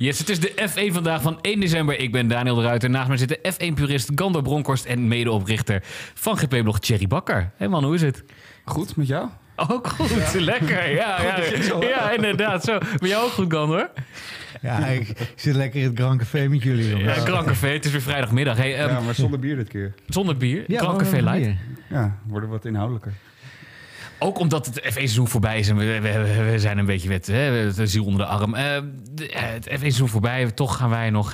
Yes, 0.00 0.18
het 0.18 0.28
is 0.28 0.40
de 0.40 0.52
F1 0.70 0.92
vandaag 0.92 1.22
van 1.22 1.38
1 1.40 1.60
december. 1.60 1.98
Ik 1.98 2.12
ben 2.12 2.28
Daniel 2.28 2.54
de 2.54 2.62
Ruiter. 2.62 2.90
Naast 2.90 3.08
mij 3.08 3.16
zit 3.16 3.28
de 3.28 3.52
F1-purist 3.52 4.10
Gando 4.14 4.42
Bronkhorst 4.42 4.84
en 4.84 5.08
medeoprichter 5.08 5.82
van 6.14 6.36
GP-blog 6.36 6.78
Thierry 6.78 7.06
Bakker. 7.06 7.50
Hé 7.56 7.68
man, 7.68 7.84
hoe 7.84 7.94
is 7.94 8.02
het? 8.02 8.24
Goed, 8.64 8.96
met 8.96 9.06
jou? 9.06 9.28
Ook 9.56 9.88
goed, 9.88 10.34
lekker. 10.34 10.90
Ja, 10.90 11.22
ja, 11.22 11.38
ja, 11.80 12.10
inderdaad. 12.10 12.64
Zo. 12.64 12.78
Ben 12.98 13.08
jou 13.08 13.24
ook 13.24 13.30
goed, 13.30 13.52
Gando? 13.52 13.86
Ja, 14.60 14.86
ik, 14.86 15.32
zit 15.36 15.54
lekker 15.54 15.80
in 15.80 15.86
het 15.86 15.98
Grand 15.98 16.18
Café 16.18 16.48
met 16.48 16.62
jullie. 16.62 16.88
Ja, 16.88 16.98
jongens. 16.98 17.18
Grand 17.18 17.46
Café, 17.46 17.68
het 17.68 17.84
is 17.84 17.90
weer 17.90 18.02
vrijdagmiddag. 18.02 18.56
Hey, 18.56 18.76
ehm, 18.76 18.88
ja, 18.88 19.00
maar 19.00 19.14
zonder 19.14 19.38
bier 19.38 19.56
dit 19.56 19.68
keer. 19.68 19.94
Zonder 20.06 20.36
bier, 20.36 20.64
Ja, 20.66 20.78
Grand 20.78 20.98
Café 20.98 21.22
Light. 21.22 21.56
Ja, 21.88 22.18
worden 22.26 22.48
wat 22.48 22.64
inhoudelijker. 22.64 23.12
Ook 24.22 24.38
omdat 24.38 24.66
het 24.66 24.80
F1-seizoen 24.80 25.28
voorbij 25.28 25.58
is 25.58 25.68
en 25.68 25.76
we, 25.76 26.00
we, 26.50 26.58
zijn 26.58 26.78
een 26.78 26.86
beetje 26.86 27.08
met 27.08 27.26
hè, 27.26 27.72
de 27.72 27.86
ziel 27.86 28.04
onder 28.04 28.20
de 28.20 28.32
arm. 28.32 28.54
Eh, 28.54 28.80
het 29.32 29.68
F1-seizoen 29.70 30.08
voorbij, 30.08 30.50
toch 30.50 30.76
gaan 30.76 30.90
wij 30.90 31.10
nog 31.10 31.32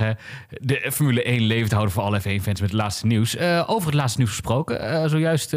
de 0.48 0.91
Formule 0.92 1.23
1 1.23 1.41
levend 1.42 1.73
houden 1.73 1.92
voor 1.92 2.02
alle 2.02 2.20
F1-fans 2.20 2.45
met 2.45 2.61
het 2.61 2.73
laatste 2.73 3.06
nieuws. 3.06 3.37
Eh, 3.37 3.64
over 3.66 3.87
het 3.87 3.95
laatste 3.95 4.19
nieuws 4.19 4.30
gesproken, 4.30 5.11
zojuist 5.11 5.52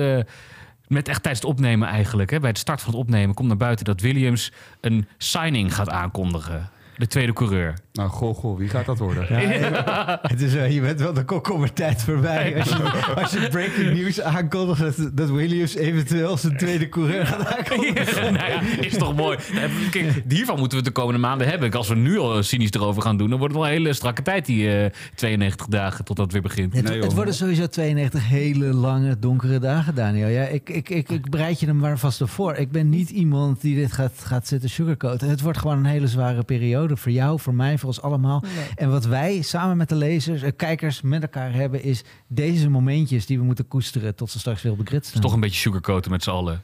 met 0.87 1.07
echt 1.07 1.23
tijdens 1.23 1.43
het 1.43 1.51
opnemen 1.51 1.87
eigenlijk, 1.87 2.29
hè, 2.29 2.39
bij 2.39 2.51
de 2.51 2.59
start 2.59 2.81
van 2.81 2.91
het 2.91 2.99
opnemen, 2.99 3.35
komt 3.35 3.47
naar 3.47 3.57
buiten 3.57 3.85
dat 3.85 4.01
Williams 4.01 4.51
een 4.81 5.07
signing 5.17 5.75
gaat 5.75 5.89
aankondigen. 5.89 6.69
De 6.99 7.07
tweede 7.07 7.33
coureur. 7.33 7.73
Nou, 7.93 8.09
goh, 8.09 8.35
goh, 8.35 8.57
wie 8.57 8.69
gaat 8.69 8.85
dat 8.85 8.97
worden? 8.97 9.25
Ja, 9.29 10.19
Het 10.31 10.41
is, 10.41 10.53
wel- 10.53 10.65
je 10.65 10.81
bent 10.81 10.99
wel 10.99 11.13
de 11.13 11.23
komkommertijd 11.25 12.01
voorbij. 12.01 12.55
Als 12.59 12.69
je, 12.69 13.15
als 13.15 13.31
je 13.31 13.47
breaking 13.49 13.93
news 13.93 14.21
aankondigt 14.21 14.79
dat, 14.97 15.17
dat 15.17 15.29
Williams 15.29 15.75
eventueel 15.75 16.37
zijn 16.37 16.57
tweede 16.57 16.89
coureur 16.89 17.25
gaat 17.25 17.45
aankondigen. 17.57 18.33
nou 18.33 18.49
ja, 18.51 18.61
is 18.81 18.97
toch 18.97 19.15
mooi. 19.15 19.37
Eh, 19.53 19.63
Kijk, 19.91 20.23
hiervan 20.27 20.59
moeten 20.59 20.77
we 20.77 20.83
het 20.85 20.95
de 20.95 21.01
komende 21.01 21.19
maanden 21.19 21.47
hebben. 21.47 21.71
Als 21.71 21.87
we 21.87 21.95
nu 21.95 22.17
al 22.19 22.43
cynisch 22.43 22.71
erover 22.71 23.01
gaan 23.01 23.17
doen, 23.17 23.29
dan 23.29 23.39
wordt 23.39 23.53
het 23.53 23.63
wel 23.63 23.71
een 23.71 23.77
hele 23.77 23.93
strakke 23.93 24.21
tijd, 24.21 24.45
die 24.45 24.77
eh, 24.83 24.89
92 25.15 25.67
dagen 25.67 26.05
totdat 26.05 26.25
het 26.25 26.33
weer 26.33 26.41
begint. 26.43 26.73
Het, 26.73 26.83
Nee, 26.89 27.01
het 27.01 27.13
worden 27.13 27.33
sowieso 27.33 27.67
92 27.67 28.27
hele 28.27 28.65
lange, 28.73 29.19
donkere 29.19 29.59
dagen, 29.59 29.95
Daniel. 29.95 30.27
Ja, 30.27 30.43
ik, 30.43 30.69
ik, 30.69 30.89
ik, 30.89 31.09
ik 31.09 31.29
bereid 31.29 31.59
je 31.59 31.67
er 31.67 31.75
maar 31.75 31.97
vast 31.97 32.21
op 32.21 32.29
voor. 32.29 32.55
Ik 32.55 32.71
ben 32.71 32.89
niet 32.89 33.09
iemand 33.09 33.61
die 33.61 33.75
dit 33.75 33.91
gaat, 33.91 34.13
gaat 34.23 34.47
zitten 34.47 34.69
sugarcoaten. 34.69 35.29
Het 35.29 35.41
wordt 35.41 35.57
gewoon 35.57 35.77
een 35.77 35.85
hele 35.85 36.07
zware 36.07 36.43
periode. 36.43 36.88
Voor 36.97 37.11
jou, 37.11 37.39
voor 37.39 37.53
mij, 37.53 37.77
voor 37.77 37.87
ons 37.87 38.01
allemaal. 38.01 38.43
En 38.75 38.89
wat 38.89 39.05
wij 39.05 39.41
samen 39.41 39.77
met 39.77 39.89
de 39.89 39.95
lezers, 39.95 40.41
eh, 40.41 40.51
kijkers, 40.55 41.01
met 41.01 41.21
elkaar 41.21 41.53
hebben... 41.53 41.83
is 41.83 42.03
deze 42.27 42.69
momentjes 42.69 43.25
die 43.25 43.37
we 43.37 43.43
moeten 43.43 43.67
koesteren 43.67 44.15
tot 44.15 44.31
ze 44.31 44.39
straks 44.39 44.61
weer 44.61 44.71
op 44.71 44.77
de 44.77 44.85
grid 44.85 45.05
staan. 45.05 45.21
Toch 45.21 45.33
een 45.33 45.39
beetje 45.39 45.59
sugarcoaten 45.59 46.11
met 46.11 46.23
z'n 46.23 46.29
allen. 46.29 46.63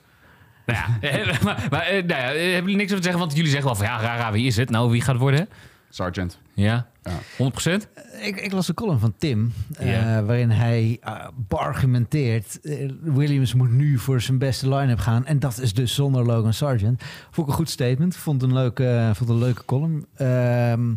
Nou 0.65 0.79
ja, 0.79 1.09
eh, 1.09 1.41
maar, 1.41 1.67
maar 1.69 1.81
eh, 1.81 2.03
nou 2.03 2.21
ja, 2.21 2.27
hebben 2.27 2.61
jullie 2.61 2.75
niks 2.75 2.91
over 2.91 2.97
te 2.97 3.03
zeggen? 3.03 3.19
Want 3.19 3.35
jullie 3.35 3.51
zeggen 3.51 3.67
wel 3.67 3.75
van 3.75 3.85
ja, 3.85 4.01
Rara, 4.01 4.31
wie 4.31 4.45
is 4.45 4.55
het? 4.55 4.69
Nou, 4.69 4.91
wie 4.91 5.01
gaat 5.01 5.13
het 5.13 5.21
worden? 5.21 5.49
Sergeant. 5.89 6.39
Ja, 6.53 6.87
Ja. 7.09 7.51
100%? 7.81 7.87
Ik, 8.21 8.41
ik 8.41 8.51
las 8.51 8.67
de 8.67 8.73
column 8.73 8.99
van 8.99 9.13
Tim, 9.17 9.53
eh, 9.77 10.19
waarin 10.25 10.49
hij 10.49 10.99
uh, 11.07 12.33
eh, 12.61 12.91
Williams 13.01 13.53
moet 13.53 13.71
nu 13.71 13.97
voor 13.97 14.21
zijn 14.21 14.37
beste 14.37 14.69
line-up 14.75 14.99
gaan. 14.99 15.25
En 15.25 15.39
dat 15.39 15.59
is 15.59 15.73
dus 15.73 15.93
zonder 15.93 16.25
Logan 16.25 16.53
Sargent. 16.53 17.03
Vond 17.31 17.47
ik 17.47 17.53
een 17.53 17.59
goed 17.59 17.69
statement. 17.69 18.15
Vond 18.15 18.43
een 18.43 18.53
leuke, 18.53 19.11
vond 19.13 19.29
een 19.29 19.37
leuke 19.37 19.65
column. 19.65 20.05
Ehm, 20.15 20.93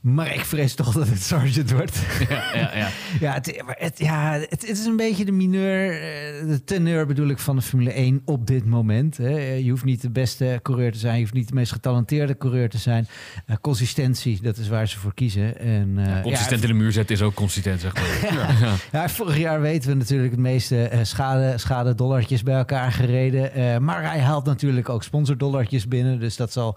maar 0.00 0.34
ik 0.34 0.44
vrees 0.44 0.74
toch 0.74 0.92
dat 0.92 1.08
het 1.08 1.22
Sargent 1.22 1.70
wordt. 1.70 1.98
Ja, 2.28 2.54
ja, 2.54 2.76
ja. 2.76 2.88
ja, 3.20 3.40
het, 3.66 3.98
ja 3.98 4.32
het, 4.32 4.50
het 4.50 4.68
is 4.68 4.84
een 4.84 4.96
beetje 4.96 5.24
de 5.24 5.32
mineur, 5.32 5.92
eh, 5.92 6.48
de 6.48 6.64
teneur 6.64 7.06
bedoel 7.06 7.28
ik 7.28 7.38
van 7.38 7.56
de 7.56 7.62
Formule 7.62 7.92
1 7.92 8.22
op 8.24 8.46
dit 8.46 8.64
moment. 8.64 9.16
Hè. 9.16 9.52
Je 9.52 9.70
hoeft 9.70 9.84
niet 9.84 10.02
de 10.02 10.10
beste 10.10 10.60
coureur 10.62 10.92
te 10.92 10.98
zijn, 10.98 11.14
je 11.14 11.20
hoeft 11.20 11.32
niet 11.32 11.48
de 11.48 11.54
meest 11.54 11.72
getalenteerde 11.72 12.36
coureur 12.36 12.68
te 12.68 12.78
zijn. 12.78 13.08
Eh, 13.46 13.56
consistentie, 13.60 14.42
dat 14.42 14.56
is 14.56 14.68
waar 14.68 14.88
ze 14.88 14.98
voor 14.98 15.14
kiezen. 15.14 15.58
En, 15.58 15.92
eh, 15.96 16.22
Consistent 16.22 16.62
ja, 16.62 16.68
in 16.68 16.72
de 16.74 16.82
muur 16.82 16.92
zetten 16.92 17.14
is 17.14 17.22
ook 17.22 17.34
consistent, 17.34 17.80
zeg 17.80 17.94
maar. 17.94 18.78
ja, 18.92 19.08
vorig 19.08 19.38
jaar 19.38 19.60
weten 19.60 19.90
we 19.90 19.96
natuurlijk 19.96 20.30
het 20.30 20.40
meeste 20.40 20.90
schade, 21.02 21.58
schade 21.58 21.94
dollartjes 21.94 22.42
bij 22.42 22.56
elkaar 22.56 22.92
gereden. 22.92 23.54
Eh, 23.54 23.78
maar 23.78 24.02
hij 24.10 24.20
haalt 24.20 24.44
natuurlijk 24.44 24.88
ook 24.88 25.02
sponsordollartjes 25.02 25.88
binnen. 25.88 26.20
Dus 26.20 26.36
dat 26.36 26.52
zal, 26.52 26.76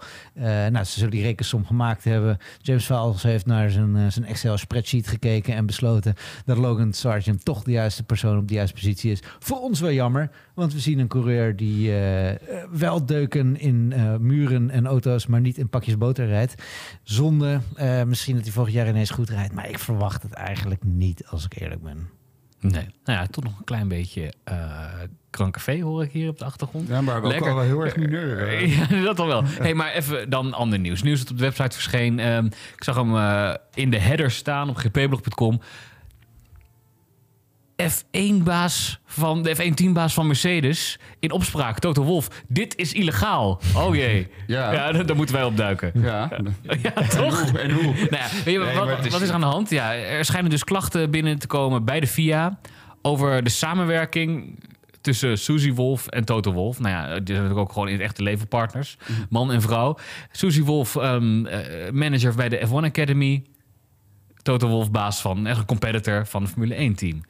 nou, 0.70 0.84
ze 0.84 0.92
zullen 0.92 1.10
die 1.10 1.22
rekensom 1.22 1.66
gemaakt 1.66 2.04
hebben. 2.04 2.38
James 2.60 2.86
Fowles 3.14 3.32
heeft 3.32 3.46
naar 3.46 3.70
zijn, 3.70 3.96
eh, 3.96 4.06
zijn 4.08 4.24
Excel 4.24 4.56
spreadsheet 4.58 5.08
gekeken 5.08 5.54
en 5.54 5.66
besloten 5.66 6.14
dat 6.44 6.56
Logan 6.56 6.92
Sargent 6.92 7.44
toch 7.44 7.62
de 7.62 7.70
juiste 7.70 8.02
persoon 8.02 8.38
op 8.38 8.48
de 8.48 8.54
juiste 8.54 8.74
positie 8.74 9.10
is. 9.10 9.22
Voor 9.38 9.60
ons 9.60 9.80
wel 9.80 9.92
jammer, 9.92 10.30
want 10.54 10.72
we 10.72 10.78
zien 10.78 10.98
een 10.98 11.08
coureur 11.08 11.56
die 11.56 11.88
eh, 11.88 12.30
eh, 12.30 12.38
wel 12.70 13.06
deuken 13.06 13.56
in 13.60 13.92
muren 14.20 14.70
en 14.70 14.86
auto's, 14.86 15.26
maar 15.26 15.40
niet 15.40 15.58
in 15.58 15.68
pakjes 15.68 15.98
boter 15.98 16.26
rijdt. 16.26 16.62
Zonde. 17.02 17.60
Misschien 18.06 18.34
dat 18.34 18.44
hij 18.44 18.52
volgend 18.52 18.74
jaar 18.74 18.88
ineens 18.88 19.10
goed 19.10 19.28
rijdt, 19.28 19.54
maar 19.54 19.68
ik 19.68 19.78
verwacht 19.78 20.22
het 20.22 20.32
eigenlijk 20.32 20.84
niet, 20.84 21.26
als 21.26 21.44
ik 21.44 21.60
eerlijk 21.60 21.82
ben. 21.82 22.08
Nee. 22.72 22.86
Nou 23.04 23.18
ja, 23.18 23.26
toch 23.26 23.44
nog 23.44 23.58
een 23.58 23.64
klein 23.64 23.88
beetje 23.88 24.32
eh 24.44 24.56
Grand 25.30 25.52
Café 25.52 25.80
hoor 25.82 26.02
ik 26.02 26.12
hier 26.12 26.28
op 26.28 26.38
de 26.38 26.44
achtergrond. 26.44 26.88
Ja, 26.88 27.00
maar 27.00 27.16
ook 27.16 27.26
Lekker. 27.26 27.48
al 27.48 27.54
wel 27.56 27.64
heel 27.64 27.80
erg 27.84 27.96
mineur. 27.96 28.48
eh. 28.48 28.78
Ja, 28.90 29.02
dat 29.02 29.20
al 29.20 29.26
wel. 29.26 29.42
Hey, 29.44 29.74
maar 29.74 29.92
even 29.92 30.30
dan 30.30 30.52
ander 30.52 30.78
nieuws. 30.78 31.02
Nieuws 31.02 31.18
dat 31.18 31.30
op 31.30 31.36
de 31.38 31.42
website 31.44 31.70
verscheen. 31.70 32.18
Ehm, 32.18 32.44
ik 32.46 32.84
zag 32.84 32.96
hem 32.96 33.16
eh, 33.16 33.54
in 33.74 33.90
de 33.90 33.98
header 33.98 34.30
staan 34.30 34.68
op 34.68 34.76
gpblog.com. 34.76 35.60
F1-baas 37.82 39.00
van 39.04 39.42
de 39.42 39.56
F1-teambaas 39.56 40.14
van 40.14 40.26
Mercedes 40.26 40.98
in 41.20 41.30
opspraak, 41.30 41.78
Toto 41.78 42.02
Wolf. 42.02 42.28
Dit 42.48 42.76
is 42.76 42.92
illegaal. 42.92 43.60
Oh 43.76 43.94
jee. 43.94 44.28
Ja. 44.46 44.72
ja 44.72 44.92
daar, 44.92 45.16
moeten 45.16 45.34
wij 45.34 45.44
opduiken. 45.44 45.92
Ja. 45.94 46.30
Ja, 46.82 46.90
toch? 46.92 47.40
En 47.40 47.50
hoe? 47.50 47.58
En 47.60 47.70
hoe? 47.70 47.82
Nou 47.94 48.08
ja, 48.10 48.28
weet 48.44 48.54
je, 48.54 48.58
Nee, 48.58 48.74
wat, 48.74 49.04
is- 49.06 49.12
wat 49.12 49.20
is 49.20 49.28
er 49.28 49.34
aan 49.34 49.40
de 49.40 49.46
hand? 49.46 49.70
Ja, 49.70 49.94
er 49.94 50.24
schijnen 50.24 50.50
dus 50.50 50.64
klachten 50.64 51.10
binnen 51.10 51.38
te 51.38 51.46
komen 51.46 51.84
bij 51.84 52.00
de 52.00 52.06
FIA 52.06 52.58
over 53.02 53.42
de 53.44 53.50
samenwerking 53.50 54.58
tussen 55.00 55.38
Suzy 55.38 55.72
Wolf 55.72 56.06
en 56.06 56.24
Toto 56.24 56.52
Wolf. 56.52 56.78
Nou 56.80 56.94
ja, 56.94 57.04
die 57.06 57.12
zijn 57.14 57.26
natuurlijk 57.42 57.58
ook 57.60 57.72
gewoon 57.72 57.88
in 57.88 57.94
het 57.94 58.02
echte 58.02 58.22
leven 58.22 58.48
partners, 58.48 58.96
Mhm. 59.06 59.20
man 59.28 59.52
en 59.52 59.60
vrouw. 59.62 59.96
Suzy 60.32 60.62
Wolf, 60.62 60.96
ehm, 60.96 61.46
eh, 61.46 61.90
manager 61.92 62.34
bij 62.34 62.48
de 62.48 62.66
F1 62.66 62.84
Academy. 62.84 63.44
Toto 64.42 64.68
Wolf, 64.68 64.90
baas 64.90 65.20
van, 65.20 65.46
echt 65.46 65.58
een 65.58 65.64
competitor 65.64 66.26
van 66.26 66.42
het 66.42 66.50
Formule 66.50 66.80
1 66.80 66.94
team. 66.94 67.20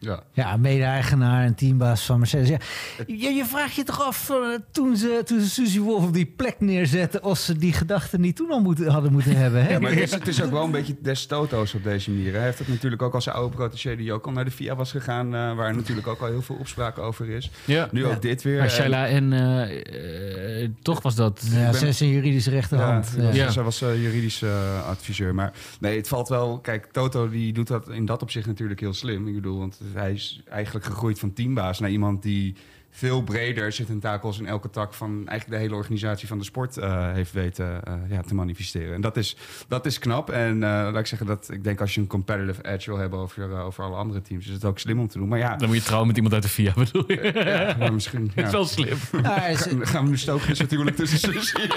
Ja. 0.00 0.22
Ja, 0.32 0.56
mede-eigenaar 0.56 1.44
en 1.44 1.54
teambaas 1.54 2.04
van 2.06 2.18
Mercedes. 2.18 2.48
Ja, 2.48 2.58
je, 3.06 3.28
je 3.30 3.44
vraagt 3.44 3.74
je 3.74 3.82
toch 3.82 4.06
af, 4.06 4.30
eh, 4.30 4.36
toen 4.72 4.96
ze, 4.96 5.20
toen 5.24 5.40
ze 5.40 5.48
Suzy 5.50 5.78
Wolf 5.80 6.04
op 6.04 6.12
die 6.12 6.26
plek 6.36 6.60
neerzetten... 6.60 7.24
of 7.24 7.38
ze 7.38 7.56
die 7.58 7.72
gedachten 7.72 8.20
niet 8.20 8.36
toen 8.36 8.50
al 8.50 8.60
moeten, 8.60 8.88
hadden 8.90 9.12
moeten 9.12 9.36
hebben. 9.42 9.64
Hè? 9.64 9.70
Ja, 9.72 9.78
maar 9.78 9.90
het 9.90 10.00
is, 10.00 10.10
het 10.10 10.28
is 10.28 10.42
ook 10.42 10.50
wel 10.50 10.64
een 10.64 10.70
beetje 10.70 10.96
des 11.02 11.26
Toto's 11.26 11.74
op 11.74 11.82
deze 11.84 12.10
manier. 12.10 12.32
Hij 12.34 12.44
heeft 12.44 12.58
het 12.58 12.68
natuurlijk 12.68 13.02
ook 13.02 13.14
als 13.14 13.24
zijn 13.24 13.36
oude 13.36 13.56
protégé 13.56 13.96
die 13.96 14.12
ook 14.12 14.26
al 14.26 14.32
naar 14.32 14.44
de 14.44 14.50
FIA 14.50 14.74
was 14.76 14.90
gegaan, 14.90 15.34
eh, 15.34 15.54
waar 15.54 15.74
natuurlijk 15.76 16.06
ook 16.06 16.20
al 16.20 16.26
heel 16.28 16.42
veel 16.42 16.56
opspraak 16.56 16.98
over 16.98 17.28
is. 17.28 17.50
Ja. 17.64 17.88
Nu 17.92 18.06
ook 18.06 18.22
dit 18.22 18.42
weer. 18.42 18.56
Maar 18.56 18.64
En- 18.64 18.70
Sheila 18.70 19.06
en 19.06 19.32
eh, 19.32 20.62
eh, 20.62 20.70
toch 20.82 21.02
was 21.02 21.14
dat... 21.14 21.46
ja, 21.50 21.70
ben- 21.70 21.74
ze 21.80 21.86
is 21.88 22.00
een 22.00 22.08
juridische 22.08 22.50
rechterhand. 22.50 23.16
Ja, 23.32 23.50
zij 23.50 23.62
was 23.62 23.82
eh, 23.82 24.02
juridisch 24.02 24.42
eh, 24.42 24.86
adviseur. 24.88 25.34
Maar 25.34 25.52
nee, 25.80 25.96
het 25.96 26.08
valt 26.08 26.28
wel... 26.28 26.58
Kijk, 26.58 26.86
Toto 26.92 27.28
die 27.30 27.52
doet 27.52 27.66
dat 27.66 27.88
in 27.90 28.04
dat 28.06 28.22
opzicht 28.22 28.46
natuurlijk 28.46 28.80
heel 28.80 28.94
slim. 28.94 29.28
Ik 29.28 29.34
bedoel, 29.34 29.58
want 29.58 29.80
hij 29.94 30.12
is 30.12 30.42
eigenlijk 30.48 30.84
gegroeid 30.86 31.18
van 31.18 31.32
teambaas 31.32 31.78
naar 31.78 31.90
iemand 31.90 32.22
die 32.22 32.54
veel 32.90 33.22
breder 33.22 33.72
zijn 33.72 33.86
tentakels 33.86 34.38
in 34.38 34.46
elke 34.46 34.70
tak 34.70 34.94
van 34.94 35.10
eigenlijk 35.26 35.50
de 35.50 35.56
hele 35.56 35.74
organisatie 35.74 36.28
van 36.28 36.38
de 36.38 36.44
sport 36.44 36.76
eh, 36.76 37.12
heeft 37.12 37.32
weten 37.32 37.84
eh, 37.84 37.94
ja, 38.08 38.20
te 38.22 38.34
manifesteren. 38.34 38.94
En 38.94 39.00
dat 39.00 39.16
is, 39.16 39.36
dat 39.68 39.86
is 39.86 39.98
knap. 39.98 40.30
En 40.30 40.54
eh, 40.54 40.68
laat 40.70 40.96
ik 40.96 41.06
zeggen 41.06 41.26
dat 41.26 41.48
ik 41.52 41.64
denk 41.64 41.80
als 41.80 41.94
je 41.94 42.00
een 42.00 42.06
competitive 42.06 42.64
edge 42.68 42.90
wil 42.90 42.98
hebben 42.98 43.18
over, 43.18 43.50
over 43.60 43.84
alle 43.84 43.96
andere 43.96 44.22
teams, 44.22 44.46
is 44.46 44.52
het 44.52 44.64
ook 44.64 44.78
slim 44.78 45.00
om 45.00 45.08
te 45.08 45.18
doen. 45.18 45.28
Maar 45.28 45.38
ja, 45.38 45.56
Dan 45.56 45.68
moet 45.68 45.76
je 45.76 45.82
trouwen 45.82 46.06
met 46.06 46.16
iemand 46.16 46.34
uit 46.34 46.42
de 46.42 46.48
FIA, 46.48 46.72
bedoel 46.74 47.04
je? 47.12 47.30
ja, 47.44 47.76
maar 47.78 47.92
misschien. 47.92 48.30
Dat 48.34 48.44
is 48.44 48.52
wel 48.52 48.64
slim. 48.66 48.96
Ja, 49.22 49.54
ze- 49.56 49.68
Gaan- 49.68 49.86
Gaan 49.86 50.04
we 50.04 50.10
nu 50.10 50.16
stoken 50.18 50.48
dus 50.48 50.58
natuurlijk 50.58 50.96
tussen 51.06 51.18
Suzy. 51.18 51.68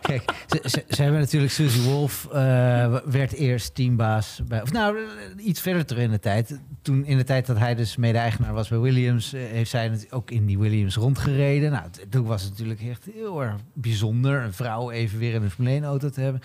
Kijk, 0.00 0.22
ze, 0.46 0.60
ze, 0.64 0.84
ze 0.88 1.02
hebben 1.02 1.20
natuurlijk 1.20 1.52
Suzy 1.52 1.80
Wolf, 1.80 2.28
eh, 2.32 2.96
werd 3.04 3.32
eerst 3.32 3.74
teambaas 3.74 4.40
bij, 4.48 4.62
of 4.62 4.72
nou, 4.72 4.96
iets 5.36 5.60
verder 5.60 5.86
terug 5.86 6.02
in 6.02 6.10
de 6.10 6.18
tijd. 6.20 6.60
Toen 6.86 7.04
in 7.04 7.16
de 7.16 7.24
tijd 7.24 7.46
dat 7.46 7.58
hij 7.58 7.74
dus 7.74 7.96
mede-eigenaar 7.96 8.52
was 8.52 8.68
bij 8.68 8.78
Williams, 8.78 9.32
eh, 9.32 9.40
heeft 9.44 9.70
zij 9.70 9.88
het 9.88 10.12
ook 10.12 10.30
in 10.30 10.46
die 10.46 10.58
Williams 10.58 10.96
rondgereden. 10.96 11.70
Nou, 11.70 11.84
toen 12.10 12.24
was 12.24 12.42
het 12.42 12.50
natuurlijk 12.50 12.80
echt 12.80 13.08
heel 13.14 13.42
erg 13.42 13.54
bijzonder, 13.72 14.42
een 14.42 14.52
vrouw 14.52 14.90
even 14.90 15.18
weer 15.18 15.34
in 15.34 15.42
een 15.42 15.50
Formule 15.50 15.74
1 15.74 15.84
auto 15.84 16.10
te 16.10 16.20
hebben. 16.20 16.40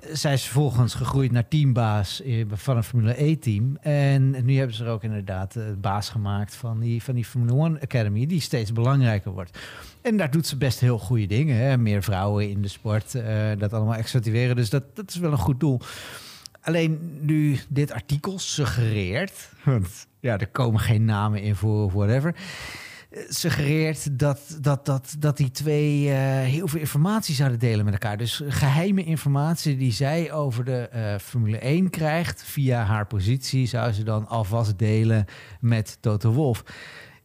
Eh, 0.00 0.08
Zij 0.12 0.32
is 0.32 0.42
vervolgens 0.42 0.94
gegroeid 0.94 1.32
naar 1.32 1.48
teambaas 1.48 2.22
eh, 2.22 2.44
van 2.52 2.76
een 2.76 2.84
Formule 2.84 3.22
E-team. 3.22 3.76
En 3.80 4.44
nu 4.44 4.56
hebben 4.56 4.76
ze 4.76 4.84
er 4.84 4.90
ook 4.90 5.02
inderdaad 5.02 5.56
baas 5.80 6.08
gemaakt 6.08 6.54
van 6.54 6.80
die, 6.80 7.02
van 7.02 7.14
die 7.14 7.24
Formule 7.24 7.64
1 7.64 7.80
Academy, 7.80 8.26
die 8.26 8.40
steeds 8.40 8.72
belangrijker 8.72 9.32
wordt. 9.32 9.58
En 10.02 10.16
daar 10.16 10.30
doet 10.30 10.46
ze 10.46 10.56
best 10.56 10.80
heel 10.80 10.98
goede 10.98 11.26
dingen. 11.26 11.56
Hè? 11.56 11.78
Meer 11.78 12.02
vrouwen 12.02 12.50
in 12.50 12.62
de 12.62 12.68
sport, 12.68 13.12
dat 13.58 13.72
allemaal 13.72 13.98
accentueren. 13.98 14.56
Dus 14.56 14.70
dat, 14.70 14.96
dat 14.96 15.08
is 15.10 15.16
wel 15.16 15.32
een 15.32 15.38
goed 15.38 15.60
doel. 15.60 15.80
Alleen 16.64 17.18
nu 17.20 17.58
dit 17.68 17.92
artikel 17.92 18.38
suggereert, 18.38 19.48
want 19.64 20.06
ja, 20.20 20.38
er 20.38 20.48
komen 20.48 20.80
geen 20.80 21.04
namen 21.04 21.42
in 21.42 21.54
voor 21.54 21.84
of 21.84 21.92
whatever. 21.92 22.34
suggereert 23.28 24.18
dat, 24.18 24.58
dat, 24.60 24.86
dat, 24.86 25.16
dat 25.18 25.36
die 25.36 25.50
twee 25.50 26.10
eh, 26.10 26.16
heel 26.40 26.68
veel 26.68 26.80
informatie 26.80 27.34
zouden 27.34 27.58
delen 27.58 27.84
met 27.84 27.94
elkaar. 27.94 28.16
Dus 28.16 28.42
geheime 28.48 29.04
informatie 29.04 29.76
die 29.76 29.92
zij 29.92 30.32
over 30.32 30.64
de 30.64 30.88
eh, 30.88 31.18
Formule 31.18 31.58
1 31.58 31.90
krijgt 31.90 32.42
via 32.42 32.84
haar 32.84 33.06
positie, 33.06 33.66
zou 33.66 33.92
ze 33.92 34.02
dan 34.02 34.28
alvast 34.28 34.78
delen 34.78 35.24
met 35.60 35.98
Toto 36.00 36.32
Wolf. 36.32 36.64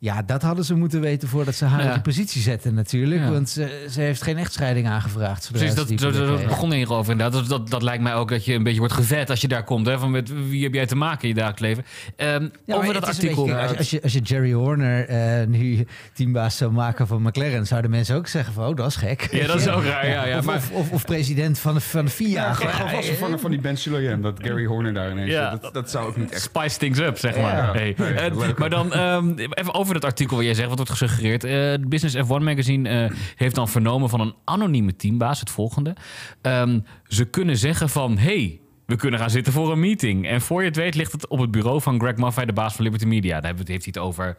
Ja, 0.02 0.22
dat 0.22 0.42
hadden 0.42 0.66
ze 0.66 0.76
moeten 0.76 1.02
weten 1.02 1.28
voordat 1.28 1.56
ze 1.56 1.66
haar 1.66 1.80
Ja. 1.82 1.86
in 1.88 1.94
die 1.94 2.02
positie 2.02 2.42
zetten 2.42 2.74
natuurlijk. 2.74 3.22
Ja. 3.22 3.32
Want 3.32 3.50
ze, 3.50 3.88
ze 3.90 4.02
heeft 4.02 4.22
geen 4.22 4.38
echtscheiding 4.38 4.88
aangevraagd. 4.88 5.48
Precies, 5.52 5.70
ze 5.70 5.76
dat, 6.12 6.46
begon 6.48 6.72
hier 6.72 6.94
over 6.94 7.12
inderdaad. 7.12 7.40
Dat, 7.40 7.50
dat, 7.50 7.70
dat 7.70 7.82
lijkt 7.82 8.04
mij 8.04 8.14
ook 8.14 8.30
dat 8.30 8.46
je 8.46 8.54
een 8.54 8.64
beetje 8.64 8.80
wordt 8.80 8.94
gevet 8.94 9.30
als 9.30 9.42
je 9.42 9.48
daar 9.48 9.64
komt. 9.64 9.86
Hè? 9.86 10.00
Van 10.00 10.12
met 10.12 10.50
wie 10.50 10.64
heb 10.64 10.74
jij 10.74 10.86
te 10.86 10.96
maken 10.96 11.22
in 11.22 11.28
je 11.28 11.34
dagelijks 11.34 11.62
leven? 11.62 11.84
Ehm, 12.16 12.48
Ja, 12.66 12.76
over 12.76 12.94
dat 12.94 13.06
artikel. 13.06 13.46
beetje- 13.46 13.60
als, 13.62 13.72
je- 13.72 13.78
als, 13.78 13.90
je, 13.90 14.02
als 14.04 14.14
je 14.14 14.20
Jerry 14.20 14.52
Horner 14.52 15.08
eh, 15.08 15.48
nu 15.48 15.86
teambaas 16.14 16.58
zou 16.58 16.72
maken 16.72 17.08
van 17.08 17.22
McLaren, 17.22 17.66
zouden 17.68 17.92
mensen 17.92 18.16
ook 18.16 18.28
zeggen 18.28 18.54
van, 18.54 18.66
oh, 18.68 18.76
dat 18.76 18.88
is 18.88 18.96
gek. 18.96 19.28
Ja, 19.32 19.48
dat 19.48 19.60
is 19.60 19.68
ook 19.68 19.84
raar. 19.84 20.08
Ja, 20.10 20.26
ja, 20.26 20.38
of, 20.38 20.46
maar, 20.46 20.56
of, 20.56 20.72
of, 20.72 20.92
of 20.92 21.06
president 21.06 21.60
van 21.60 21.74
de, 21.74 21.80
van 21.82 22.06
de 22.06 22.12
FIA. 22.12 22.28
Ja, 22.28 22.54
gewoon, 22.54 23.04
vervangen 23.04 23.40
van 23.40 23.52
die 23.52 23.60
Ben 23.62 23.78
Sulayem, 23.78 24.22
dat 24.22 24.40
Gary 24.44 24.66
Horner 24.66 24.94
daar 24.94 25.12
ineens. 25.12 25.60
Dat, 25.62 25.74
dat 25.74 25.90
zou 25.90 26.08
ook 26.08 26.18
niet 26.18 26.32
echt... 26.32 26.42
Spice 26.42 26.78
things 26.78 27.00
up, 27.00 27.18
zeg 27.18 27.36
maar. 27.38 27.56
Ja. 27.56 27.72
Hey. 27.72 27.96
Ja, 27.98 28.06
Eh, 28.06 28.32
maar 28.58 28.70
dan 28.70 28.94
ehm, 28.94 29.30
even 29.38 29.74
over 29.74 29.89
dat 29.94 30.06
artikel 30.06 30.36
wat 30.36 30.46
jij 30.46 30.54
zegt, 30.54 30.68
wat 30.68 30.78
wordt 30.78 30.92
gesuggereerd. 30.92 31.44
Eh, 31.44 31.74
Business 31.88 32.16
F1 32.16 32.44
Magazine 32.44 32.90
eh, 32.90 33.16
heeft 33.36 33.56
dan 33.56 33.70
vernomen 33.70 34.10
van 34.10 34.20
een 34.22 34.36
anonieme 34.44 34.96
teambaas 34.96 35.40
het 35.40 35.50
volgende. 35.50 35.96
Ehm, 36.42 36.80
ze 37.08 37.26
kunnen 37.26 37.58
zeggen 37.58 37.90
van, 37.90 38.18
hey, 38.18 38.60
we 38.86 38.96
kunnen 38.96 39.20
gaan 39.20 39.30
zitten 39.30 39.54
voor 39.54 39.72
een 39.72 39.80
meeting. 39.80 40.28
En 40.28 40.42
voor 40.42 40.62
je 40.62 40.68
het 40.68 40.76
weet 40.76 40.96
ligt 40.96 41.12
het 41.12 41.28
op 41.28 41.40
het 41.40 41.52
bureau 41.52 41.82
van 41.82 42.00
Greg 42.00 42.16
Maffei, 42.16 42.46
de 42.46 42.54
baas 42.54 42.76
van 42.76 42.84
Liberty 42.84 43.06
Media. 43.06 43.40
Daar 43.40 43.54
heeft 43.56 43.68
hij 43.68 43.78
het 43.82 43.98
over 43.98 44.38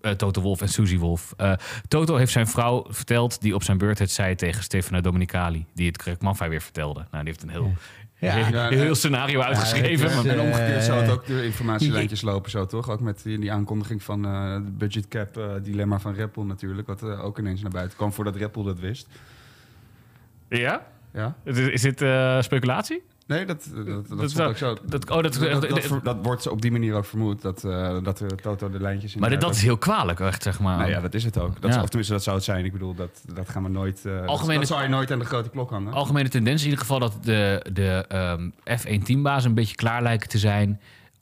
eh, 0.00 0.12
Toto 0.12 0.40
Wolf 0.40 0.60
en 0.60 0.68
Suzy 0.68 0.98
Wolf. 0.98 1.34
Toto 1.88 2.16
heeft 2.16 2.32
zijn 2.32 2.46
vrouw 2.46 2.86
verteld, 2.88 3.40
die 3.40 3.54
op 3.54 3.62
zijn 3.62 3.78
beurt 3.78 3.98
het 3.98 4.10
zei 4.10 4.34
tegen 4.34 4.62
Stefano 4.62 5.00
Domenicali. 5.00 5.66
Die 5.74 5.86
het 5.86 6.02
Greg 6.02 6.20
Maffei 6.20 6.50
weer 6.50 6.62
vertelde. 6.62 7.06
Nou, 7.10 7.24
die 7.24 7.32
heeft 7.32 7.42
een 7.42 7.48
heel, 7.48 7.72
Ja. 8.20 8.34
heel, 8.34 8.54
Ja, 8.54 8.68
heel 8.68 8.84
ja. 8.84 8.94
scenario 8.94 9.40
uitgeschreven. 9.40 10.06
het 10.08 10.16
is, 10.16 10.24
maar- 10.24 10.34
En 10.34 10.40
omgekeerd 10.40 10.84
zou 10.84 10.98
het 10.98 11.06
Eh, 11.08 11.12
ook 11.12 11.26
de 11.26 11.44
informatielijntjes 11.44 12.22
lopen 12.22 12.50
zo, 12.50 12.66
toch? 12.66 12.90
Ook 12.90 13.00
met 13.00 13.22
die, 13.22 13.38
die 13.38 13.52
aankondiging 13.52 14.02
van 14.02 14.24
eh 14.26 14.54
de 14.54 14.70
budget 14.70 15.08
cap 15.08 15.36
eh, 15.36 15.44
dilemma 15.62 15.98
van 15.98 16.14
Bull 16.34 16.44
natuurlijk. 16.44 16.86
Wat 16.86 17.02
eh, 17.02 17.24
ook 17.24 17.38
ineens 17.38 17.62
naar 17.62 17.70
buiten 17.70 17.96
kwam 17.96 18.12
voordat 18.12 18.36
Bull 18.52 18.64
dat 18.64 18.78
wist. 18.78 19.08
ja? 20.48 20.86
Ja? 21.12 21.34
Is, 21.44 21.58
is 21.58 21.80
dit 21.82 22.02
eh, 22.02 22.40
speculatie? 22.42 23.02
Nee, 23.30 23.44
dat, 23.44 23.68
dat, 23.74 23.86
dat, 24.08 24.18
Dat 24.18 24.30
zou- 24.30 24.48
ook 24.50 24.56
zo. 24.56 24.76
Dat, 24.84 25.10
oh, 25.10 25.22
dat, 25.22 25.34
Dat, 25.34 25.60
dat, 25.68 25.80
ver- 25.80 26.02
dat 26.02 26.16
wordt 26.22 26.48
op 26.48 26.62
die 26.62 26.70
manier 26.72 26.94
ook 26.94 27.04
vermoed, 27.04 27.42
dat, 27.42 27.64
eh 27.64 27.96
dat 28.02 28.22
Toto 28.42 28.70
de 28.70 28.80
lijntjes 28.80 29.14
in 29.14 29.20
maar 29.20 29.30
dit- 29.30 29.40
dat 29.40 29.54
is 29.54 29.62
heel 29.62 29.76
kwalijk, 29.78 30.20
echt, 30.20 30.42
zeg 30.42 30.60
maar. 30.60 30.78
Nou 30.78 30.90
ja, 30.90 31.00
dat 31.00 31.14
is 31.14 31.24
het 31.24 31.38
ook. 31.38 31.60
Dat 31.60 31.70
Ja. 31.70 31.76
is, 31.76 31.82
of 31.82 31.88
tenminste, 31.88 32.12
dat 32.14 32.22
zou 32.22 32.36
het 32.36 32.44
zijn. 32.44 32.64
Ik 32.64 32.72
bedoel, 32.72 32.94
dat, 32.94 33.22
dat 33.34 33.48
gaan 33.48 33.62
we 33.62 33.68
nooit... 33.68 34.04
eh, 34.06 34.24
Algemene- 34.26 34.58
dat 34.58 34.68
zou 34.68 34.82
je 34.82 34.88
nooit 34.88 35.12
aan 35.12 35.18
de 35.18 35.24
grote 35.24 35.50
klok 35.50 35.70
hangen. 35.70 35.92
Algemene 35.92 36.28
tendens 36.28 36.60
in 36.60 36.64
ieder 36.68 36.80
geval 36.80 36.98
dat 36.98 37.14
de, 37.22 37.66
de 37.72 38.04
ehm, 38.08 38.50
F1-teambaas 38.80 39.44
een 39.44 39.54
beetje 39.54 39.74
klaar 39.76 40.02
lijken 40.02 40.28
te 40.28 40.38
zijn... 40.38 40.80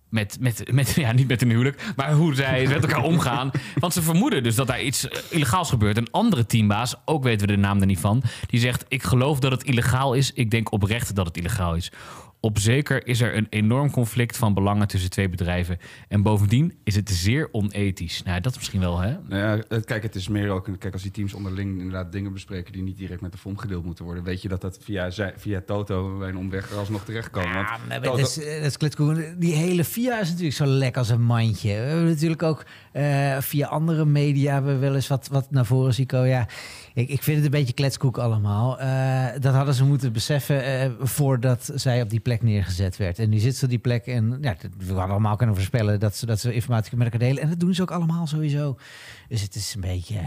Met, 0.09 0.37
met, 0.41 0.73
met, 0.73 0.91
ja, 0.95 1.13
niet 1.13 1.29
met 1.29 1.43
een 1.43 1.51
huwelijk, 1.51 1.93
maar 1.97 2.13
hoe 2.13 2.35
zij 2.35 2.67
met 2.69 2.83
elkaar 2.83 3.03
omgaan. 3.05 3.51
Want 3.75 3.93
ze 3.93 4.03
vermoeden 4.03 4.43
dus 4.43 4.55
dat 4.55 4.67
daar 4.67 4.83
iets 4.83 5.09
eh, 5.09 5.19
illegaals 5.29 5.71
gebeurt. 5.71 5.97
Een 5.97 6.11
andere 6.11 6.47
teambaas, 6.47 6.95
ook 7.05 7.23
weten 7.23 7.47
we 7.47 7.53
de 7.53 7.59
naam 7.59 7.81
er 7.81 7.87
niet 7.87 8.01
van... 8.01 8.23
die 8.47 8.61
zegt, 8.61 8.85
ik 8.89 9.03
geloof 9.03 9.39
dat 9.39 9.53
het 9.53 9.63
illegaal 9.63 10.15
is. 10.15 10.33
Ik 10.33 10.51
denk 10.51 10.73
oprecht 10.73 11.15
dat 11.15 11.27
het 11.27 11.37
illegaal 11.37 11.75
is. 11.75 11.93
Op 12.41 12.59
zeker 12.59 13.07
is 13.07 13.21
er 13.21 13.37
een 13.37 13.47
enorm 13.51 13.91
conflict 13.91 14.37
van 14.37 14.55
belangen 14.55 14.89
tussen 14.89 15.11
twee 15.11 15.29
bedrijven. 15.29 15.79
En 16.09 16.23
bovendien 16.23 16.73
is 16.85 16.95
het 16.95 17.11
zeer 17.11 17.49
onethisch. 17.53 18.23
Nou, 18.23 18.41
dat 18.41 18.53
is 18.53 18.59
misschien 18.59 18.81
wel, 18.81 18.99
hè? 18.99 19.17
Nou 19.29 19.43
ja, 19.57 19.65
het- 19.69 19.85
kijk, 19.85 20.03
het 20.03 20.15
is 20.15 20.29
meer 20.29 20.51
ook... 20.51 20.67
een- 20.67 20.79
Kijk, 20.79 20.93
als 20.93 21.03
die 21.03 21.11
teams 21.11 21.35
onderling 21.35 21.77
inderdaad 21.79 22.13
dingen 22.13 22.33
bespreken... 22.33 22.73
die 22.73 22.83
niet 22.83 22.97
direct 22.99 23.21
met 23.21 23.33
de 23.33 23.39
FOM 23.39 23.57
gedeeld 23.59 23.85
moeten 23.85 24.05
worden... 24.05 24.25
weet 24.25 24.43
je 24.43 24.49
dat 24.49 24.61
dat 24.61 24.79
via, 24.83 25.11
zij- 25.11 25.33
via 25.37 25.63
Toto 25.67 26.19
bij 26.19 26.29
een 26.29 26.37
omweg 26.37 26.71
er 26.71 26.77
alsnog 26.79 27.05
terechtkomen. 27.05 27.55
Want 27.55 27.69
Ja, 27.69 27.79
maar 27.89 28.01
Toto- 28.01 28.17
dat 28.17 28.27
is, 28.29 28.39
eh, 28.45 28.63
dat 28.63 29.17
is. 29.19 29.25
Die 29.39 29.55
hele 29.55 29.85
VIA 29.85 30.21
is 30.21 30.29
natuurlijk 30.29 30.57
zo 30.57 30.67
lek 30.67 30.97
als 30.97 31.09
een 31.09 31.23
mandje. 31.23 31.69
We 31.69 31.75
hebben 31.75 32.07
natuurlijk 32.09 32.43
ook 32.43 32.65
eh, 32.93 33.37
via 33.41 33.67
andere 33.67 34.05
media 34.05 34.53
hebben 34.53 34.73
we 34.75 34.79
wel 34.81 34.95
eens 34.95 35.09
wat, 35.09 35.29
wat 35.31 35.51
naar 35.51 35.67
voren 35.67 35.95
zien 35.95 36.07
komen. 36.07 36.29
Ja, 36.29 36.47
ik, 36.99 37.09
ik 37.09 37.23
vind 37.23 37.37
het 37.37 37.45
een 37.45 37.51
beetje 37.59 37.73
kletskoek 37.73 38.19
allemaal. 38.19 38.79
Eh, 38.81 39.27
dat 39.41 39.55
hadden 39.55 39.75
ze 39.75 39.85
moeten 39.85 40.13
beseffen 40.13 40.65
eh, 40.65 40.91
voordat 41.01 41.71
zij 41.75 42.03
op 42.03 42.11
die 42.11 42.21
plek 42.21 42.43
neergezet 42.43 42.97
werd. 42.97 43.19
En 43.19 43.29
nu 43.29 43.39
zit 43.39 43.57
ze 43.57 43.65
op 43.65 43.71
die 43.71 43.79
plek 43.79 44.07
en 44.07 44.39
ja, 44.41 44.57
we 44.79 44.87
hadden 44.87 45.11
allemaal 45.11 45.37
kunnen 45.37 45.55
voorspellen 45.55 46.01
dat 46.01 46.17
ze, 46.17 46.27
dat 46.27 46.41
ze 46.41 46.53
informatie 46.53 46.97
met 46.97 47.13
elkaar 47.13 47.29
delen. 47.29 47.43
En 47.43 47.49
dat 47.49 47.61
doen 47.61 47.75
ze 47.75 47.83
ook 47.83 47.91
allemaal 47.91 48.27
sowieso. 48.27 48.79
Dus 49.29 49.41
het 49.43 49.55
is 49.55 49.75
een 49.75 49.81
beetje 49.81 50.15
uh, 50.15 50.21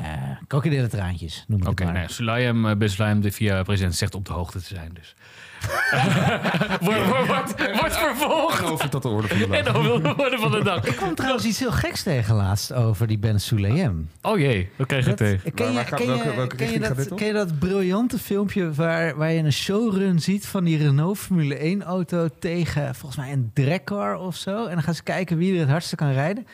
krokodillentraantjes, 0.48 1.46
noem 1.48 1.62
ik 1.62 1.68
Oké, 1.68 1.84
het 1.84 1.92
maar. 1.92 2.02
nou, 2.02 2.14
Sulayem, 2.14 2.66
uh, 2.66 2.76
Beslayem, 2.76 3.22
de 3.22 3.32
via 3.32 3.64
president, 3.64 3.96
zegt 3.96 4.16
op 4.16 4.26
de 4.26 4.34
hoogte 4.34 4.60
te 4.60 4.66
zijn. 4.66 4.92
Dus. 4.94 5.16
wordt, 6.82 7.98
vervolgd. 7.98 8.60
En 8.60 8.66
over 8.66 8.90
tot 8.90 9.02
de 9.02 9.08
orde 9.08 9.28
van 9.28 9.38
de 9.38 9.48
dag. 9.48 9.58
En 9.58 9.64
dan 9.74 9.82
wil 9.84 10.02
de 10.02 10.16
orde 10.18 10.38
van 10.38 10.52
de 10.52 10.64
dag. 10.64 10.86
Ik 10.86 10.96
kwam 10.96 11.16
trouwens 11.16 11.46
iets 11.46 11.60
heel 11.60 11.72
geks 11.72 12.04
tegen 12.04 12.36
laatst 12.36 12.74
over 12.74 13.08
die 13.08 13.18
Ben 13.18 13.42
Sulayem. 13.42 14.10
Oh 14.22 14.40
jee, 14.40 14.70
we 14.76 14.86
kregen 14.86 15.08
het 15.10 15.18
tegen. 15.18 15.54
Ken 15.54 15.68
je, 15.68 15.74
welke- 15.74 16.04
je, 16.04 16.36
welke 16.36 16.56
ken 16.66 16.72
je 16.72 16.80
dat, 16.80 17.14
ken 17.16 17.28
je 17.28 17.34
dat 17.34 17.60
briljante 17.60 18.18
filmpje 18.18 18.74
waar, 18.74 19.16
waar 19.16 19.32
je 19.32 19.44
een 19.44 19.54
showrun 19.54 20.20
ziet 20.20 20.46
van 20.46 20.64
die 20.64 20.78
Renault 20.78 21.18
Formule 21.18 21.56
1 21.56 21.84
auto 21.84 22.28
tegen 22.40 22.96
volgens 22.96 23.22
mij 23.22 23.32
een 23.32 23.52
dragcar 23.54 24.16
of 24.16 24.36
zo? 24.36 24.66
En 24.66 24.74
dan 24.74 24.84
gaan 24.84 24.96
ze 24.96 25.04
kijken 25.04 25.38
wie 25.38 25.54
er 25.54 25.60
het 25.60 25.70
hardste 25.70 25.96
kan 25.96 26.12
rijden. 26.12 26.46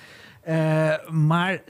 Eh, 0.42 1.10
maar 1.10 1.62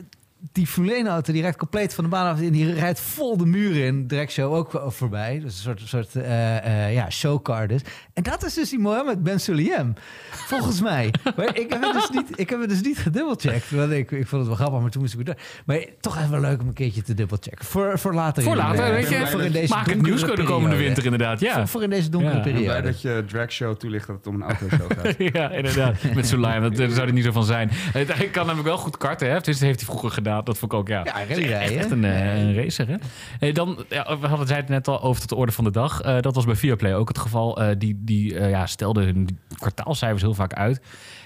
die 0.52 0.68
Formule 0.68 0.96
1 0.96 1.08
auto 1.08 1.34
die 1.34 1.42
rijdt 1.42 1.58
compleet 1.58 1.94
van 1.94 2.04
de 2.04 2.10
baan 2.10 2.32
af 2.34 2.42
en 2.42 2.52
die 2.52 2.74
rijdt 2.74 3.00
vol 3.00 3.38
de 3.38 3.46
muren 3.46 3.84
in. 3.84 4.08
Dragshow 4.08 4.54
ook 4.54 4.84
voorbij. 4.88 5.40
Dus 5.40 5.54
een 5.54 5.60
soort, 5.62 5.82
soort 5.86 6.16
eh, 6.16 6.86
eh, 6.86 6.94
ja, 6.94 7.10
showcar 7.10 7.68
dus. 7.68 7.82
En 8.14 8.24
dat 8.24 8.46
is 8.46 8.54
dus 8.54 8.70
die 8.70 8.80
Mohammed 8.80 9.24
Ben 9.24 9.40
Sulayem. 9.40 9.94
Volgens 10.32 10.82
mij. 10.82 11.14
Maar 11.36 11.56
ik 11.58 11.70
heb 11.74 11.82
het 11.82 11.94
dus 11.94 12.10
niet, 12.10 12.40
ik 12.40 12.50
heb 12.50 12.60
het 12.60 12.70
dus 12.70 12.82
niet 12.82 12.98
gedubbelcheckt. 12.98 13.72
Want 13.72 13.92
ik, 13.92 14.12
ik 14.12 14.28
vond 14.28 14.32
het 14.42 14.48
wel 14.48 14.56
grappig, 14.56 14.82
maar 14.82 14.90
toen 14.90 15.02
moest 15.02 15.14
ik 15.14 15.26
weer 15.26 15.36
door. 15.36 15.44
Maar 15.66 15.86
toch 16.00 16.18
even 16.18 16.32
wel 16.32 16.40
leuk 16.42 16.62
om 16.62 16.68
een 16.68 16.74
keertje 16.74 17.02
te 17.02 17.14
dubbelchecken. 17.14 17.66
Voor, 17.66 18.00
voor 18.00 18.14
later. 18.14 18.44
Voor 18.44 18.52
in 18.52 18.58
de- 18.58 18.64
later, 18.64 18.86
Ja, 18.86 18.92
weet 18.92 19.04
ik 19.04 19.10
ben 19.10 19.20
je. 19.20 19.26
blij 19.32 19.44
dat- 19.44 19.54
deze 19.54 19.74
Maak 19.74 19.86
het 19.90 20.02
nieuws 20.02 20.22
de 20.22 20.28
komende 20.28 20.48
periode. 20.50 20.76
winter 20.78 21.04
inderdaad, 21.04 21.40
ja. 21.40 21.54
Voor, 21.54 21.68
voor 21.68 21.84
in 21.84 21.90
deze 21.90 22.10
donkere 22.10 22.34
Ja. 22.34 22.38
Ik 22.38 22.44
ben 22.44 22.54
blij 22.54 22.66
periode. 22.82 22.92
dat 22.92 23.02
je 23.02 23.24
dragshow 23.28 23.76
toelicht 23.76 24.08
dat 24.08 24.16
het 24.16 24.28
om 24.28 24.36
een 24.36 24.42
autoshow 24.44 24.92
gaat. 24.94 25.16
Ja, 25.34 25.50
inderdaad. 25.52 26.14
Met 26.16 26.28
Sulayem, 26.28 26.62
dat 26.62 26.76
daar 26.76 26.90
zou 26.90 27.08
er 27.08 27.14
niet 27.14 27.24
zo 27.24 27.32
van 27.32 27.44
zijn. 27.46 27.70
Hij 27.72 28.06
kan 28.06 28.46
namelijk 28.46 28.68
wel 28.68 28.78
goed 28.78 28.98
karten, 28.98 29.28
hè. 29.30 29.34
Dus 29.40 29.46
dat 29.60 29.68
heeft 29.68 29.80
hij 29.80 29.88
vroeger 29.90 30.12
gedaan. 30.12 30.37
Dat 30.46 30.58
vond 30.58 30.72
ik 30.72 30.78
ook, 30.78 30.88
ja. 30.88 31.02
Ja, 31.04 31.20
echt, 31.20 31.30
rallyrijden. 31.30 31.78
echt 31.78 31.92
een, 31.92 32.04
eh, 32.04 32.42
een 32.42 32.56
racer, 32.56 32.88
hè. 32.88 32.96
Eh, 33.40 33.54
dan, 33.54 33.86
ja, 33.90 34.20
we 34.20 34.28
hadden 34.28 34.56
het 34.56 34.70
net 34.70 34.88
al 34.88 35.02
over 35.02 35.20
tot 35.20 35.30
de 35.30 35.36
orde 35.36 35.52
van 35.52 35.64
de 35.64 35.72
dag. 35.72 36.02
Eh, 36.02 36.20
dat 36.20 36.36
was 36.36 36.46
bij 36.46 36.56
Viaplay 36.56 36.96
ook 36.96 37.08
het 37.08 37.18
geval. 37.18 37.62
Eh, 37.62 37.76
die 37.78 38.02
die 38.04 38.34
ja, 38.34 38.66
stelden 38.66 39.04
hun 39.04 39.40
kwartaalcijfers 39.58 40.22
heel 40.22 40.34
vaak 40.34 40.54
uit. 40.54 40.78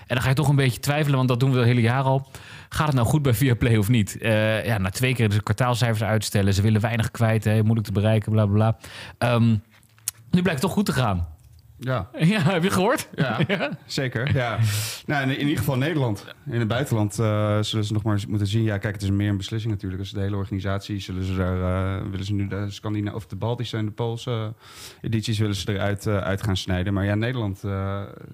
En 0.07 0.17
dan 0.17 0.21
ga 0.21 0.29
je 0.29 0.35
toch 0.35 0.47
een 0.47 0.55
beetje 0.55 0.79
twijfelen, 0.79 1.17
want 1.17 1.27
dat 1.29 1.39
doen 1.39 1.51
we 1.51 1.57
het 1.57 1.67
hele 1.67 1.81
jaar 1.81 2.03
al. 2.03 2.27
Gaat 2.69 2.87
het 2.87 2.95
nou 2.95 3.07
goed 3.07 3.21
bij 3.21 3.33
Viaplay 3.33 3.77
of 3.77 3.89
niet? 3.89 4.17
Ja, 4.63 4.77
na 4.77 4.89
twee 4.89 5.15
keer 5.15 5.29
de 5.29 5.43
kwartaalcijfers 5.43 6.03
uitstellen. 6.03 6.53
Ze 6.53 6.61
willen 6.61 6.81
weinig 6.81 7.11
kwijt, 7.11 7.43
hè, 7.43 7.61
moeilijk 7.61 7.87
te 7.87 7.93
bereiken, 7.93 8.31
bla 8.31 8.45
bla 8.45 8.53
bla. 8.53 8.77
Ehm, 9.17 9.49
nu 10.31 10.41
blijkt 10.41 10.49
het 10.49 10.61
toch 10.61 10.71
goed 10.71 10.85
te 10.85 10.93
gaan. 10.93 11.27
Ja, 11.83 12.09
Ja, 12.19 12.41
heb 12.41 12.63
je 12.63 12.69
gehoord? 12.69 13.09
ja, 13.15 13.39
zeker. 13.85 14.35
Ja. 14.35 14.57
Nou, 15.05 15.23
in, 15.23 15.29
in 15.29 15.39
ieder 15.41 15.57
geval 15.57 15.77
Nederland. 15.77 16.25
In 16.49 16.59
het 16.59 16.67
buitenland 16.67 17.19
eh, 17.19 17.59
zullen 17.61 17.85
ze 17.85 17.93
nog 17.93 18.03
maar 18.03 18.13
eens 18.13 18.25
moeten 18.25 18.47
zien. 18.47 18.63
Ja, 18.63 18.77
kijk, 18.77 18.93
het 18.93 19.03
is 19.03 19.09
meer 19.09 19.29
een 19.29 19.37
beslissing 19.37 19.73
natuurlijk. 19.73 20.01
Als 20.01 20.11
de 20.11 20.19
hele 20.19 20.35
organisatie 20.35 20.99
zullen 20.99 21.23
ze 21.23 21.35
daar, 21.35 21.61
eh, 21.97 22.09
willen 22.09 22.25
ze 22.25 22.33
nu 22.33 22.47
de 22.47 22.65
Scandinavische 22.69 23.15
of 23.25 23.27
de 23.27 23.35
Baltische 23.35 23.77
en 23.77 23.85
de 23.85 23.91
Poolse 23.91 24.53
edities 25.01 25.39
willen 25.39 25.55
ze 25.55 25.73
eruit 25.73 26.05
eh, 26.07 26.17
uit 26.17 26.43
gaan 26.43 26.57
snijden. 26.57 26.93
Maar 26.93 27.05
ja, 27.05 27.15
Nederland 27.15 27.63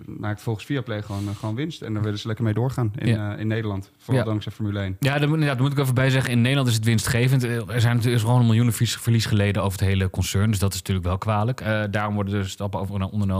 maakt 0.06 0.42
volgens 0.42 0.66
Viaplay 0.66 1.02
gewoon, 1.02 1.36
gewoon 1.40 1.56
winst. 1.56 1.82
En 1.82 1.94
daar 1.94 2.04
willen 2.04 2.20
ze 2.20 2.28
lekker 2.28 2.46
mee 2.46 2.54
doorgaan 2.54 2.92
in, 2.96 3.08
Ja. 3.08 3.36
in 3.36 3.48
Nederland. 3.48 3.92
Vooral 3.98 4.24
Ja. 4.24 4.30
dankzij 4.30 4.52
Formule 4.52 4.80
1. 4.80 4.96
Ja, 5.00 5.10
daar 5.10 5.20
moet, 5.20 5.30
inderdaad, 5.38 5.54
daar 5.58 5.64
moet 5.68 5.72
ik 5.78 5.80
even 5.84 5.94
bij 5.94 6.10
zeggen. 6.10 6.32
In 6.32 6.42
Nederland 6.42 6.68
is 6.68 6.76
het 6.76 6.86
winstgevend. 6.86 7.44
Er 7.44 7.64
zijn 7.82 7.96
natuurlijk 7.96 8.16
is 8.16 8.22
gewoon 8.22 8.40
een 8.40 8.46
miljoenen 8.46 8.74
verlies, 8.74 9.26
geleden 9.26 9.64
over 9.64 9.80
het 9.80 9.88
hele 9.88 10.10
concern. 10.10 10.50
Dus 10.50 10.60
dat 10.60 10.72
is 10.74 10.78
natuurlijk 10.80 11.08
wel 11.08 11.18
kwalijk. 11.18 11.64
Daarom 11.92 12.14
worden 12.16 12.34
er 12.40 12.50
stappen 12.50 12.80
over 12.80 12.94
ondernomen. 12.94 13.36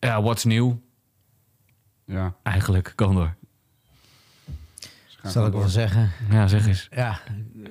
Ja, 0.00 0.22
what's 0.22 0.44
new? 0.44 0.72
Ja, 2.04 2.34
Eigenlijk, 2.42 2.92
kan 2.94 3.14
door. 3.14 3.34
Zal 5.22 5.46
ik 5.46 5.52
wel 5.52 5.68
zeggen. 5.68 6.10
Ja, 6.30 6.46
zeg 6.46 6.66
eens. 6.66 6.88
Ja, 6.90 7.20
eh, 7.26 7.70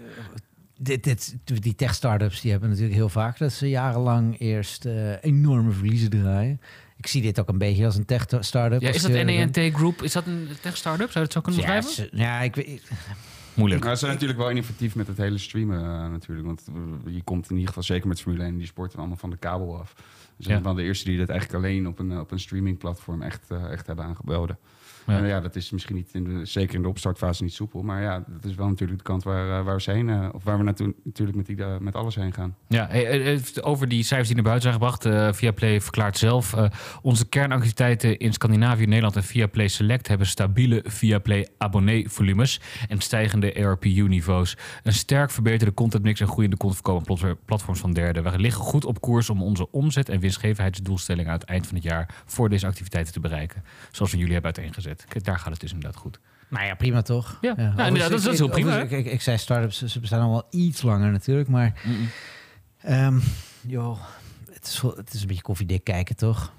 dit, 0.78 1.04
dit, 1.04 1.36
die 1.44 1.76
tech-startups 1.76 2.42
die 2.42 2.52
hebben 2.52 2.70
natuurlijk 2.70 2.96
heel 2.96 3.10
vaak 3.10 3.38
dat 3.38 3.54
ze 3.54 3.70
jarenlang 3.70 4.40
eerst 4.40 4.86
eh, 4.86 5.24
enorme 5.24 5.72
verliezen 5.72 6.10
draaien. 6.10 6.62
Ik 6.98 7.08
zie 7.08 7.22
dit 7.22 7.40
ook 7.40 7.50
een 7.50 7.58
beetje 7.58 7.86
als 7.86 7.96
een 7.96 8.06
tech-startup. 8.06 8.82
Ja, 8.82 8.90
is 8.90 9.02
dat 9.02 9.12
NENT 9.12 9.58
Group? 9.58 10.02
Is 10.02 10.12
dat 10.12 10.26
een 10.26 10.50
tech-startup? 10.62 11.12
Zou 11.12 11.14
je 11.14 11.20
het 11.20 11.34
zo 11.34 11.42
kunnen 11.42 11.62
Ja, 11.62 11.82
beschrijven? 11.82 12.18
ja, 12.18 12.42
ik 12.42 12.56
weet... 12.56 12.82
Moeilijk. 13.58 13.84
Maar 13.84 13.94
ze 13.94 14.00
zijn 14.00 14.12
natuurlijk 14.12 14.40
wel 14.40 14.50
innovatief 14.50 14.96
met 14.96 15.08
het 15.08 15.18
hele 15.18 15.38
streamen 15.38 15.80
eh, 15.80 16.10
natuurlijk. 16.10 16.48
Want 16.48 16.68
eh, 16.68 17.14
je 17.14 17.22
komt 17.22 17.46
in 17.46 17.52
ieder 17.52 17.68
geval 17.68 17.84
zeker 17.84 18.08
met 18.08 18.22
Formule 18.22 18.44
1 18.44 18.58
die 18.58 18.68
sporten 18.68 19.00
allemaal 19.00 19.18
van 19.18 19.30
de 19.30 19.38
kabel 19.38 19.80
af. 19.80 19.94
Zijn 20.38 20.58
Ja. 20.58 20.64
wel 20.64 20.74
de 20.74 20.84
eerste 20.84 21.10
die 21.10 21.18
dat 21.18 21.30
eigenlijk 21.30 21.64
alleen 21.64 21.88
op 21.88 22.00
een, 22.00 22.20
op 22.20 22.32
een 22.32 22.40
streamingplatform 22.40 23.22
echt, 23.22 23.52
eh, 23.52 23.72
echt 23.72 23.88
hebben 23.88 24.06
aangeboden. 24.06 24.58
Ja. 25.08 25.18
En 25.18 25.26
ja, 25.28 25.40
dat 25.40 25.56
is 25.56 25.72
misschien 25.72 25.96
niet 25.96 26.10
in 26.14 26.24
de, 26.24 26.46
zeker 26.46 26.76
in 26.76 26.82
de 26.82 26.88
opstartfase 26.88 27.44
niet 27.44 27.54
soepel. 27.54 27.82
Maar 27.82 28.02
ja, 28.02 28.24
dat 28.28 28.46
is 28.46 28.56
wel 28.56 28.68
natuurlijk 28.68 28.98
de 29.00 29.04
kant 29.06 29.24
waar, 29.24 29.60
eh, 29.60 29.66
waar 29.66 29.76
we 29.78 29.92
heen, 29.92 30.10
eh, 30.10 30.30
of 30.32 30.44
waar 30.44 30.58
we 30.58 30.64
naartoe, 30.64 30.94
natuurlijk 31.04 31.38
met, 31.38 31.46
die, 31.46 31.64
eh, 31.64 31.78
met 31.78 31.96
alles 31.96 32.16
heen 32.16 32.34
gaan. 32.34 32.56
Ja, 32.68 32.90
eh, 32.90 33.34
eh, 33.34 33.40
over 33.62 33.88
die 33.88 34.04
cijfers 34.04 34.28
die 34.28 34.36
naar 34.36 34.46
buiten 34.46 34.70
zijn 34.70 34.74
gebracht. 34.82 35.06
eh 35.06 35.34
Viaplay 35.34 35.82
verklaart 35.82 36.18
zelf... 36.18 36.54
eh, 36.54 36.70
onze 37.02 37.26
kernactiviteiten 37.30 38.18
in 38.18 38.34
Scandinavië, 38.34 38.86
Nederland 38.86 39.16
en 39.16 39.24
Viaplay 39.24 39.68
Select... 39.68 40.08
hebben 40.08 40.28
stabiele 40.28 40.84
Viaplay 40.86 41.48
abonneevolumes 41.58 42.62
en 42.88 43.00
stijgende 43.00 43.66
ARPU-niveaus. 43.66 44.58
Een 44.84 44.94
sterk 44.94 45.32
verbeterde 45.32 45.74
contentmix 45.74 46.20
en 46.20 46.28
groeiende 46.28 46.58
contentverkoop 46.58 47.10
op 47.10 47.20
plat- 47.20 47.46
platforms 47.46 47.80
van 47.80 47.94
derden. 47.94 48.24
We 48.24 48.40
liggen 48.40 48.64
goed 48.64 48.86
op 48.86 49.02
koers 49.02 49.30
om 49.30 49.42
onze 49.44 49.72
omzet- 49.72 50.10
en 50.10 50.20
winstgevendheidsdoelstellingen... 50.20 51.32
aan 51.32 51.40
het 51.40 51.48
eind 51.50 51.66
van 51.68 51.76
het 51.76 51.84
jaar 51.84 52.10
voor 52.26 52.50
deze 52.50 52.68
activiteiten 52.68 53.14
te 53.14 53.20
bereiken. 53.20 53.64
Zoals 53.92 54.12
we 54.12 54.18
jullie 54.18 54.34
hebben 54.34 54.54
uiteengezet. 54.56 54.97
Kijk, 55.08 55.24
daar 55.24 55.40
gaat 55.40 55.52
het 55.52 55.60
dus 55.62 55.72
inderdaad 55.74 56.00
goed. 56.02 56.20
Nou 56.50 56.66
ja, 56.66 56.76
prima 56.76 57.02
toch? 57.02 57.38
Ja. 57.42 57.54
Nou, 57.56 57.74
overigens, 57.76 57.88
inderdaad, 57.88 58.10
dat 58.10 58.18
is- 58.20 58.24
dat 58.26 58.34
is 58.34 58.40
heel 58.40 58.50
prima, 58.50 58.78
Ik, 58.82 58.92
ik, 58.92 59.06
ik 59.06 59.22
zei 59.22 59.38
start-ups, 59.38 59.84
ze 59.86 60.00
bestaan 60.00 60.22
al 60.22 60.30
wel 60.32 60.48
iets 60.50 60.82
langer 60.82 61.12
natuurlijk, 61.12 61.48
maar 61.50 61.74
ehm, 62.82 63.20
joh, 63.62 64.00
het 64.52 64.68
is, 64.68 64.82
het 64.96 65.14
is 65.14 65.22
een 65.22 65.28
beetje 65.28 65.42
koffiedik 65.42 65.84
kijken 65.84 66.16
toch? 66.16 66.52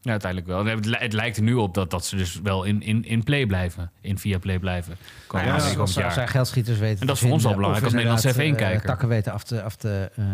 Ja, 0.00 0.10
uiteindelijk 0.10 0.50
wel. 0.50 0.64
Het, 0.64 0.84
li- 0.86 0.96
het 0.98 1.12
lijkt 1.12 1.36
er 1.36 1.42
nu 1.42 1.54
op 1.54 1.74
dat, 1.74 1.90
dat 1.90 2.04
ze 2.06 2.16
dus 2.16 2.40
wel 2.42 2.64
in, 2.64 2.82
in, 2.82 3.04
in 3.04 3.22
play 3.22 3.46
blijven. 3.46 3.90
In 4.00 4.18
via 4.18 4.38
play 4.38 4.58
blijven. 4.58 4.96
Komend 5.26 5.48
Nou 5.48 5.58
ja, 5.60 5.64
als, 5.66 5.72
komend 5.72 5.80
als, 5.80 5.96
als 5.96 6.04
jaar. 6.04 6.12
zij 6.12 6.28
geldschieters 6.28 6.78
weten 6.78 7.00
En 7.00 7.06
dat 7.06 7.16
is 7.16 7.22
voor 7.22 7.30
ons 7.30 7.42
wel 7.42 7.52
vinden, 7.52 7.70
belangrijk 7.70 7.84
als 7.84 7.92
Nederlandse 7.92 8.44
inderdaad, 8.44 8.58
F1 8.58 8.62
eh, 8.62 8.68
kijker. 8.70 8.86
takken 8.88 9.08
weten 9.08 9.32
af 9.32 9.44
te, 9.44 9.62
af 9.62 9.76
te 9.76 10.10
eh, 10.16 10.24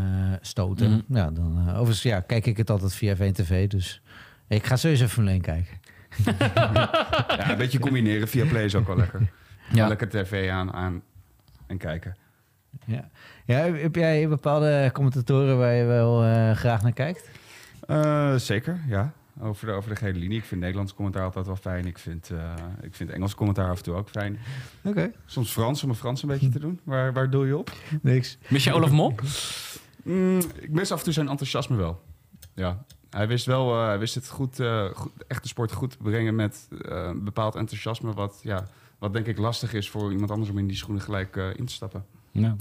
stoten. 0.40 0.90
Mhm. 1.08 1.16
Ja, 1.18 1.30
dan, 1.30 1.64
eh, 1.68 1.74
overigens 1.74 2.02
ja, 2.02 2.20
kijk 2.20 2.46
ik 2.46 2.56
het 2.56 2.70
altijd 2.70 2.94
via 2.94 3.14
F1 3.16 3.32
TV, 3.32 3.68
dus 3.68 4.00
ik 4.48 4.66
ga 4.66 4.76
sowieso 4.76 5.06
Formule 5.06 5.32
1 5.32 5.40
kijken. 5.40 5.80
Ja, 6.24 7.50
een 7.50 7.56
beetje 7.56 7.78
combineren 7.78 8.28
via 8.28 8.46
Play 8.46 8.64
is 8.64 8.74
ook 8.74 8.86
wel 8.86 8.96
lekker. 8.96 9.20
Ja. 9.72 9.88
Lekker 9.88 10.08
tv 10.08 10.50
aan, 10.50 10.72
aan 10.72 11.02
en 11.66 11.76
kijken. 11.76 12.16
Ja. 12.84 13.08
ja, 13.44 13.56
heb 13.72 13.94
jij 13.94 14.28
bepaalde 14.28 14.90
commentatoren 14.92 15.58
waar 15.58 15.72
je 15.72 15.84
wel 15.84 16.24
eh, 16.24 16.52
graag 16.52 16.82
naar 16.82 16.92
kijkt? 16.92 17.30
Eh, 17.86 18.34
zeker, 18.34 18.80
ja. 18.88 19.12
Over 19.40 19.66
de, 19.66 19.72
over 19.72 19.90
de 19.90 19.96
gele 19.96 20.18
linie. 20.18 20.38
Ik 20.38 20.44
vind 20.44 20.60
Nederlands 20.60 20.94
commentaar 20.94 21.22
altijd 21.24 21.46
wel 21.46 21.56
fijn. 21.56 21.86
Ik 21.86 21.98
vind, 21.98 22.30
eh, 22.30 22.52
ik 22.80 22.94
vind 22.94 23.10
Engels 23.10 23.34
commentaar 23.34 23.70
af 23.70 23.76
en 23.76 23.82
toe 23.82 23.94
ook 23.94 24.08
fijn. 24.08 24.38
Oké, 24.84 25.12
Soms 25.26 25.52
Frans, 25.52 25.82
om 25.82 25.88
een 25.88 25.94
Frans 25.94 26.22
een 26.22 26.28
beetje 26.28 26.48
te 26.48 26.58
doen. 26.58 26.80
Waar, 26.84 27.12
waar 27.12 27.30
doe 27.30 27.46
je 27.46 27.56
op? 27.56 27.72
niks. 28.02 28.38
Mis 28.48 28.64
je 28.64 28.72
Olaf 28.72 28.90
Mol? 28.90 29.14
Mm, 30.02 30.40
ik 30.60 30.70
mis 30.70 30.92
af 30.92 30.98
en 30.98 31.04
toe 31.04 31.12
zijn 31.12 31.28
enthousiasme 31.28 31.76
wel. 31.76 32.02
Ja. 32.54 32.84
Hij 33.18 33.28
wist 33.28 33.46
wel, 33.46 33.80
eh, 33.80 33.86
hij 33.86 33.98
wist 33.98 34.14
het 34.14 34.28
goed, 34.28 34.60
eh, 34.60 34.84
goed, 34.94 35.12
echt 35.26 35.42
de 35.42 35.48
sport 35.48 35.72
goed 35.72 35.90
te 35.90 35.96
brengen 36.02 36.34
met 36.34 36.68
eh, 36.88 37.04
een 37.06 37.24
bepaald 37.24 37.54
enthousiasme. 37.54 38.12
Wat, 38.12 38.40
ja, 38.42 38.66
wat 38.98 39.12
denk 39.12 39.26
ik 39.26 39.38
lastig 39.38 39.72
is 39.72 39.90
voor 39.90 40.12
iemand 40.12 40.30
anders 40.30 40.50
om 40.50 40.58
in 40.58 40.66
die 40.66 40.76
schoenen 40.76 41.02
gelijk 41.02 41.36
eh, 41.36 41.44
in 41.56 41.64
te 41.66 41.72
stappen. 41.72 42.04
Ja. 42.30 42.56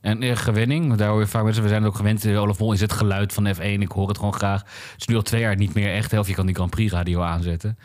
En 0.00 0.22
eh, 0.22 0.36
gewenning, 0.36 0.86
want 0.86 0.98
daar 0.98 1.08
hoor 1.08 1.20
je 1.20 1.26
vaak 1.26 1.44
mensen, 1.44 1.62
we 1.62 1.68
zijn 1.68 1.84
ook 1.84 1.94
gewend. 1.96 2.24
eh, 2.24 2.40
Olaf 2.40 2.58
Mol 2.58 2.72
is 2.72 2.80
het 2.80 2.92
geluid 2.92 3.32
van 3.32 3.54
F1. 3.54 3.60
Ik 3.60 3.90
hoor 3.92 4.08
het 4.08 4.16
gewoon 4.18 4.34
graag. 4.34 4.60
Het 4.62 5.00
is 5.00 5.06
nu 5.06 5.14
al 5.16 5.22
twee 5.22 5.40
jaar 5.40 5.56
niet 5.56 5.74
meer 5.74 5.92
echt. 5.94 6.18
Of 6.18 6.28
je 6.28 6.34
kan 6.34 6.46
die 6.46 6.54
Grand 6.54 6.70
Prix 6.70 6.92
radio 6.92 7.20
aanzetten. 7.22 7.78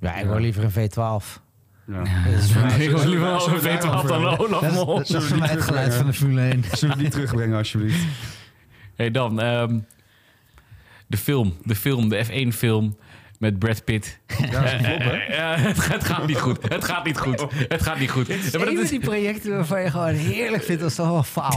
Ja, 0.00 0.14
ik 0.14 0.26
hoor 0.26 0.40
liever 0.40 0.64
een 0.64 0.70
V12. 0.90 1.40
Ja. 1.86 2.02
Dat 2.24 2.32
is 2.42 2.52
voor 2.52 2.62
mij, 2.66 2.78
ik 2.78 2.90
was 2.90 3.04
liever 3.04 3.26
zullen 3.26 3.32
als 3.34 3.46
we 3.46 3.54
een 3.70 3.80
daar 3.80 4.02
V12 4.04 4.06
dan 4.06 4.38
Olaf 4.38 4.60
dat 4.60 4.62
is, 4.70 4.72
Mol. 4.72 4.94
dat 4.96 5.08
is 5.10 5.24
voor 5.24 5.38
mij 5.38 5.48
het 5.48 5.62
geluid 5.62 5.94
van 5.94 6.06
de 6.06 6.12
Formule 6.12 6.40
1. 6.40 6.64
Zullen 6.72 6.96
we 6.96 7.02
die 7.02 7.12
terugbrengen 7.12 7.58
alsjeblieft? 7.58 8.04
Hey 8.94 9.10
dan, 9.10 9.40
ehm, 9.40 9.78
de 11.08 11.16
film. 11.16 11.54
De 11.64 11.74
film, 11.74 12.08
de 12.08 12.24
F1 12.24 12.48
film 12.48 12.96
met 13.38 13.58
Brad 13.58 13.84
Pitt. 13.84 14.18
Ja, 14.50 14.62
hè? 14.62 14.96
Het, 15.68 15.78
gaat- 15.78 15.92
het 15.94 16.04
gaat 16.04 16.26
niet 16.26 16.38
goed. 16.38 16.58
Het 16.68 16.84
gaat 16.84 17.04
niet 17.04 17.18
goed. 17.18 17.44
Het 17.68 17.82
gaat 17.82 17.98
niet 17.98 18.10
goed. 18.10 18.26
Het 18.28 18.44
is 18.44 18.50
Ja, 18.52 18.58
maar 18.58 18.66
dat 18.74 18.78
is- 18.84 18.90
die 18.90 19.00
projecten 19.00 19.50
waarvan 19.54 19.82
je 19.82 19.90
gewoon 19.90 20.08
heerlijk 20.14 20.62
vindt 20.62 20.82
als 20.82 20.92
het 20.92 21.00
allemaal 21.00 21.22
faalt. 21.22 21.54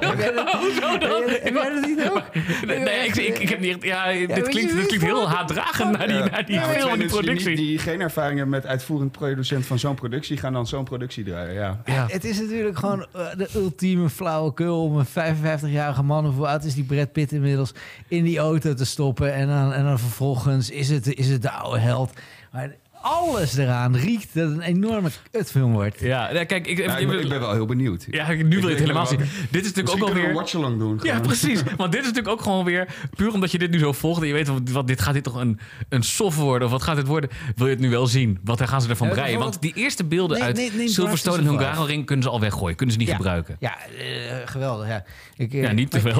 heb 0.00 0.18
jij 0.18 0.32
dat, 0.32 1.86
niet 1.86 2.10
ook? 2.10 2.22
Nee, 2.66 2.78
nee, 2.78 3.06
ik, 3.06 3.16
ik, 3.16 3.38
ik 3.38 3.48
heb 3.48 3.60
niet 3.60 3.72
echt... 3.72 3.82
Ja, 3.84 4.12
dit 4.34 4.48
klinkt, 4.48 4.74
dit 4.74 4.86
klinkt 4.86 5.04
heel 5.04 5.28
haatdragend 5.28 5.98
naar 5.98 6.06
die, 6.06 6.16
Ja. 6.16 6.28
naar 6.30 6.46
die 6.46 6.60
film 6.60 6.72
en 6.72 6.78
die 6.88 6.96
mensen 6.98 7.08
productie. 7.18 7.56
Die, 7.56 7.66
die 7.66 7.78
geen 7.78 8.00
ervaring 8.00 8.38
hebben 8.38 8.54
met 8.60 8.66
uitvoerend 8.66 9.12
producent 9.12 9.66
van 9.66 9.78
zo'n 9.78 9.94
productie, 9.94 10.36
gaan 10.36 10.52
dan 10.52 10.66
zo'n 10.66 10.84
productie 10.84 11.24
draaien. 11.24 11.54
Ja. 11.54 11.80
Ja. 11.84 12.06
Het 12.10 12.24
is 12.24 12.40
natuurlijk 12.40 12.78
gewoon 12.78 13.06
eh, 13.12 13.26
de 13.36 13.48
ultieme 13.54 14.08
flauwekul 14.08 14.82
om 14.84 14.96
een 14.96 15.06
55-jarige 15.06 16.02
man, 16.02 16.26
of 16.26 16.34
hoe 16.34 16.46
oud 16.46 16.64
is 16.64 16.74
die 16.74 16.84
Brad 16.84 17.12
Pitt 17.12 17.32
inmiddels, 17.32 17.72
in 18.08 18.24
die 18.24 18.38
auto 18.38 18.74
te 18.74 18.84
stoppen. 18.84 19.34
En 19.34 19.46
dan, 19.46 19.72
en 19.72 19.84
dan 19.84 19.98
vervolgens 19.98 20.70
is 20.70 20.88
het, 20.92 21.14
is 21.14 21.28
het 21.28 21.42
de 21.42 21.50
oude 21.50 21.78
held. 21.78 22.12
Maar 22.52 22.74
alles 23.02 23.56
eraan 23.56 23.96
riekt 23.96 24.34
dat 24.34 24.48
het 24.48 24.56
een 24.56 24.62
enorme 24.62 25.10
kutfilm 25.30 25.72
wordt. 25.72 26.00
Ja, 26.00 26.32
ja, 26.32 26.44
kijk, 26.44 26.66
ik, 26.66 26.78
Ja, 26.78 26.96
ik, 26.98 27.08
ben, 27.08 27.20
ik 27.20 27.28
ben 27.28 27.40
wel 27.40 27.52
heel 27.52 27.66
benieuwd. 27.66 28.06
ja, 28.10 28.32
nu 28.32 28.48
wil 28.48 28.60
je 28.62 28.68
het 28.68 28.78
helemaal 28.78 29.06
zien. 29.06 29.18
Dit 29.18 29.28
is 29.28 29.72
natuurlijk 29.72 29.76
ook 29.76 29.84
Misschien 29.84 29.84
kunnen 29.84 29.98
we 29.98 30.08
alweer... 30.10 30.28
een 30.28 30.34
watch-along 30.34 30.78
doen. 30.78 31.00
Ja, 31.02 31.20
precies. 31.30 31.62
Want 31.76 31.92
dit 31.92 32.00
is 32.00 32.06
natuurlijk 32.06 32.34
ook 32.34 32.42
gewoon 32.42 32.64
weer... 32.64 32.88
Puur 33.16 33.32
omdat 33.32 33.50
je 33.50 33.58
dit 33.58 33.70
nu 33.70 33.78
zo 33.78 33.92
volgt 33.92 34.20
en 34.20 34.26
je 34.26 34.32
weet... 34.32 34.48
Wat, 34.48 34.60
wat, 34.70 34.86
dit 34.86 35.00
gaat 35.00 35.14
dit 35.14 35.24
toch 35.24 35.34
een, 35.34 35.58
een 35.88 36.02
soft 36.02 36.36
worden? 36.36 36.66
Of 36.66 36.72
wat 36.72 36.82
gaat 36.82 36.96
dit 36.96 37.06
worden? 37.06 37.30
Wil 37.56 37.66
je 37.66 37.72
het 37.72 37.82
nu 37.82 37.90
wel 37.90 38.06
zien? 38.06 38.38
Wat 38.44 38.60
gaan 38.68 38.82
ze 38.82 38.88
ervan 38.88 39.08
Ja, 39.08 39.14
breien? 39.14 39.38
Want 39.38 39.60
die 39.60 39.72
eerste 39.74 40.04
beelden 40.04 40.36
Nee, 40.38 40.46
uit 40.46 40.56
nee, 40.56 40.72
nee, 40.76 40.88
Silverstone 40.88 41.38
en 41.38 41.44
Hungaroring... 41.44 42.06
kunnen 42.06 42.24
ze 42.24 42.30
al 42.30 42.40
weggooien. 42.40 42.76
Kunnen 42.76 42.94
ze 42.94 43.00
niet 43.00 43.10
Ja. 43.10 43.16
gebruiken. 43.16 43.56
Ja, 43.60 43.76
eh, 43.98 44.36
geweldig. 44.44 44.88
Ja, 44.88 45.04
ik, 45.36 45.52
eh, 45.54 45.62
Ja, 45.62 45.72
niet 45.72 45.90
te 45.90 46.00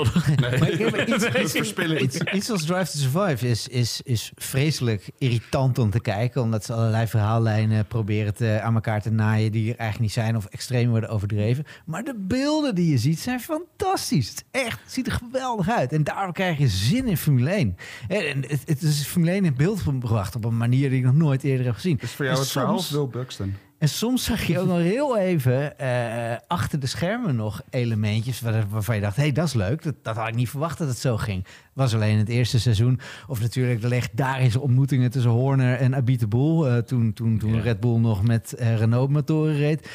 ik 1.92 2.00
iets, 2.02 2.18
iets 2.32 2.50
als 2.50 2.64
Drive 2.64 2.90
to 2.92 2.98
Survive 2.98 3.48
is, 3.48 3.68
is, 3.68 4.00
is 4.04 4.32
vreselijk 4.34 5.10
irritant 5.18 5.78
om 5.78 5.90
te 5.90 6.00
kijken. 6.00 6.42
Omdat 6.42 6.64
ze 6.64 6.71
allerlei 6.72 7.06
verhaallijnen 7.06 7.86
proberen 7.86 8.34
te, 8.34 8.60
aan 8.62 8.74
elkaar 8.74 9.02
te 9.02 9.10
naaien 9.10 9.52
die 9.52 9.62
er 9.72 9.78
eigenlijk 9.78 10.00
niet 10.00 10.12
zijn 10.24 10.36
of 10.36 10.44
extreem 10.46 10.90
worden 10.90 11.08
overdreven. 11.10 11.64
Maar 11.86 12.04
de 12.04 12.14
beelden 12.18 12.74
die 12.74 12.90
je 12.90 12.98
ziet 12.98 13.18
zijn 13.20 13.40
fantastisch. 13.40 14.28
Het, 14.28 14.44
is 14.52 14.60
echt, 14.60 14.80
het 14.82 14.92
ziet 14.92 15.06
er 15.06 15.12
geweldig 15.12 15.68
uit. 15.70 15.92
En 15.92 16.04
daarom 16.04 16.32
krijg 16.32 16.58
je 16.58 16.68
zin 16.68 17.06
in 17.06 17.16
Formule 17.16 17.50
1. 17.50 17.76
En 18.08 18.38
het, 18.48 18.62
het 18.64 18.82
is 18.82 19.06
Formule 19.06 19.30
1 19.32 19.44
in 19.44 19.54
beeld 19.56 19.80
gebracht 19.80 20.34
op 20.36 20.44
een 20.44 20.56
manier 20.56 20.88
die 20.90 20.98
ik 20.98 21.04
nog 21.04 21.14
nooit 21.14 21.42
eerder 21.42 21.66
heb 21.66 21.74
gezien. 21.74 21.98
Is 22.00 22.10
voor 22.10 22.24
jou 22.24 22.36
En 22.36 22.42
het 22.42 22.52
verhaal 22.52 22.78
soms- 22.78 22.90
Will 22.90 23.08
Buxton? 23.20 23.54
En 23.82 23.88
soms 23.88 24.24
zag 24.24 24.42
je 24.44 24.58
ook 24.58 24.66
nog 24.66 24.78
heel 24.78 25.18
even 25.18 25.78
eh, 25.78 26.36
achter 26.46 26.80
de 26.80 26.86
schermen 26.86 27.36
nog 27.36 27.62
elementjes 27.70 28.40
waar- 28.40 28.68
waarvan 28.70 28.94
je 28.94 29.00
dacht, 29.00 29.16
hé, 29.16 29.22
hey, 29.22 29.32
dat 29.32 29.46
is 29.46 29.52
leuk. 29.54 29.82
Dat, 29.82 29.94
dat 30.02 30.16
had 30.16 30.28
ik 30.28 30.34
niet 30.34 30.48
verwacht 30.48 30.78
dat 30.78 30.88
het 30.88 30.98
zo 30.98 31.16
ging. 31.16 31.46
Was 31.72 31.94
alleen 31.94 32.18
het 32.18 32.28
eerste 32.28 32.60
seizoen. 32.60 33.00
Of 33.26 33.40
natuurlijk 33.40 33.80
de 33.80 33.88
legendarische 33.88 34.60
ontmoetingen 34.60 35.10
tussen 35.10 35.30
Horner 35.30 35.76
en 35.78 35.94
Abit 35.94 36.20
de 36.20 36.26
Boel. 36.26 36.68
eh, 36.68 36.76
toen 36.78 37.12
toen, 37.12 37.38
toen 37.38 37.54
Ja. 37.54 37.60
Red 37.60 37.80
Bull 37.80 37.98
nog 37.98 38.22
met 38.22 38.52
eh, 38.52 38.76
Renault-motoren 38.76 39.56
reed. 39.56 39.88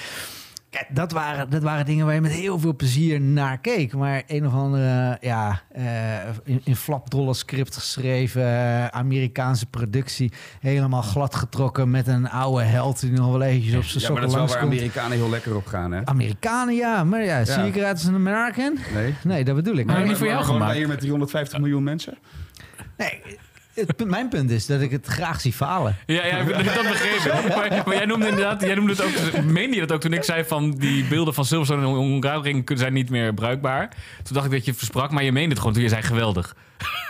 Dat 0.89 1.11
waren, 1.11 1.49
dat 1.49 1.61
waren 1.63 1.85
dingen 1.85 2.05
waar 2.05 2.15
je 2.15 2.21
met 2.21 2.31
heel 2.31 2.59
veel 2.59 2.75
plezier 2.75 3.21
naar 3.21 3.57
keek. 3.57 3.93
Maar 3.93 4.23
een 4.27 4.47
of 4.47 4.53
andere, 4.53 5.17
ja, 5.21 5.61
eh, 5.71 5.83
in, 6.43 6.61
in 6.63 6.75
script 7.33 7.75
geschreven, 7.75 8.41
eh, 8.43 8.87
Amerikaanse 8.87 9.65
productie. 9.65 10.31
Helemaal 10.59 11.01
glad 11.01 11.35
getrokken 11.35 11.91
met 11.91 12.07
een 12.07 12.29
oude 12.29 12.63
held 12.63 12.99
die 12.99 13.11
nog 13.11 13.31
wel 13.31 13.41
eventjes 13.41 13.75
op 13.75 13.83
zijn 13.83 14.03
Ja, 14.03 14.09
maar 14.09 14.21
sokken 14.21 14.21
dat 14.21 14.29
is 14.29 14.35
wel 14.35 14.47
waar 14.47 14.57
komt. 14.59 14.71
Amerikanen 14.73 15.17
heel 15.17 15.29
lekker 15.29 15.55
op 15.55 15.65
gaan, 15.65 15.91
hè? 15.91 16.05
Amerikanen, 16.05 16.75
ja. 16.75 17.03
Maar 17.03 17.23
ja, 17.23 17.45
zie 17.45 17.63
ik 17.63 17.75
eruit 17.75 17.95
als 17.97 18.03
een 18.05 18.15
American? 18.15 18.77
Nee. 18.93 19.13
Nee, 19.23 19.43
dat 19.43 19.55
bedoel 19.55 19.75
ik. 19.75 19.85
Maar 19.85 19.97
Maar, 19.97 20.07
niet 20.07 20.17
voor 20.17 20.27
jou 20.27 20.43
gemaakt. 20.43 20.75
hier 20.75 20.87
met 20.87 20.99
350 20.99 21.59
miljoen 21.59 21.83
mensen? 21.83 22.17
nee, 22.97 23.21
het, 23.85 24.05
mijn 24.05 24.29
punt 24.29 24.49
is 24.49 24.65
dat 24.65 24.81
ik 24.81 24.91
het 24.91 25.05
graag 25.05 25.41
zie 25.41 25.53
falen. 25.53 25.95
Ja, 26.05 26.25
ja, 26.25 26.37
ik 26.37 26.65
heb 26.65 26.75
dat 26.75 26.83
begrepen. 26.83 27.35
Maar, 27.57 27.83
maar 27.85 27.95
jij 27.95 28.05
noemde 28.05 28.27
inderdaad, 28.27 28.61
jij 28.61 28.75
noemde 28.75 28.91
het 28.91 29.01
ook, 29.01 29.43
meende 29.43 29.75
je 29.75 29.81
dat 29.81 29.91
ook 29.91 30.01
toen 30.01 30.13
ik 30.13 30.23
zei 30.23 30.43
van 30.43 30.71
die 30.71 31.05
beelden 31.07 31.33
van 31.33 31.45
Silverstone 31.45 31.87
en 31.87 31.93
Hungaroring 31.93 32.71
zijn 32.73 32.93
niet 32.93 33.09
meer 33.09 33.33
bruikbaar. 33.33 33.89
Toen 34.23 34.33
dacht 34.33 34.45
ik 34.45 34.51
dat 34.51 34.65
je 34.65 34.73
versprak, 34.73 35.11
maar 35.11 35.23
je 35.23 35.31
meende 35.31 35.49
het 35.49 35.57
gewoon 35.59 35.73
toen 35.73 35.83
je 35.83 35.89
zei 35.89 36.01
geweldig. 36.01 36.55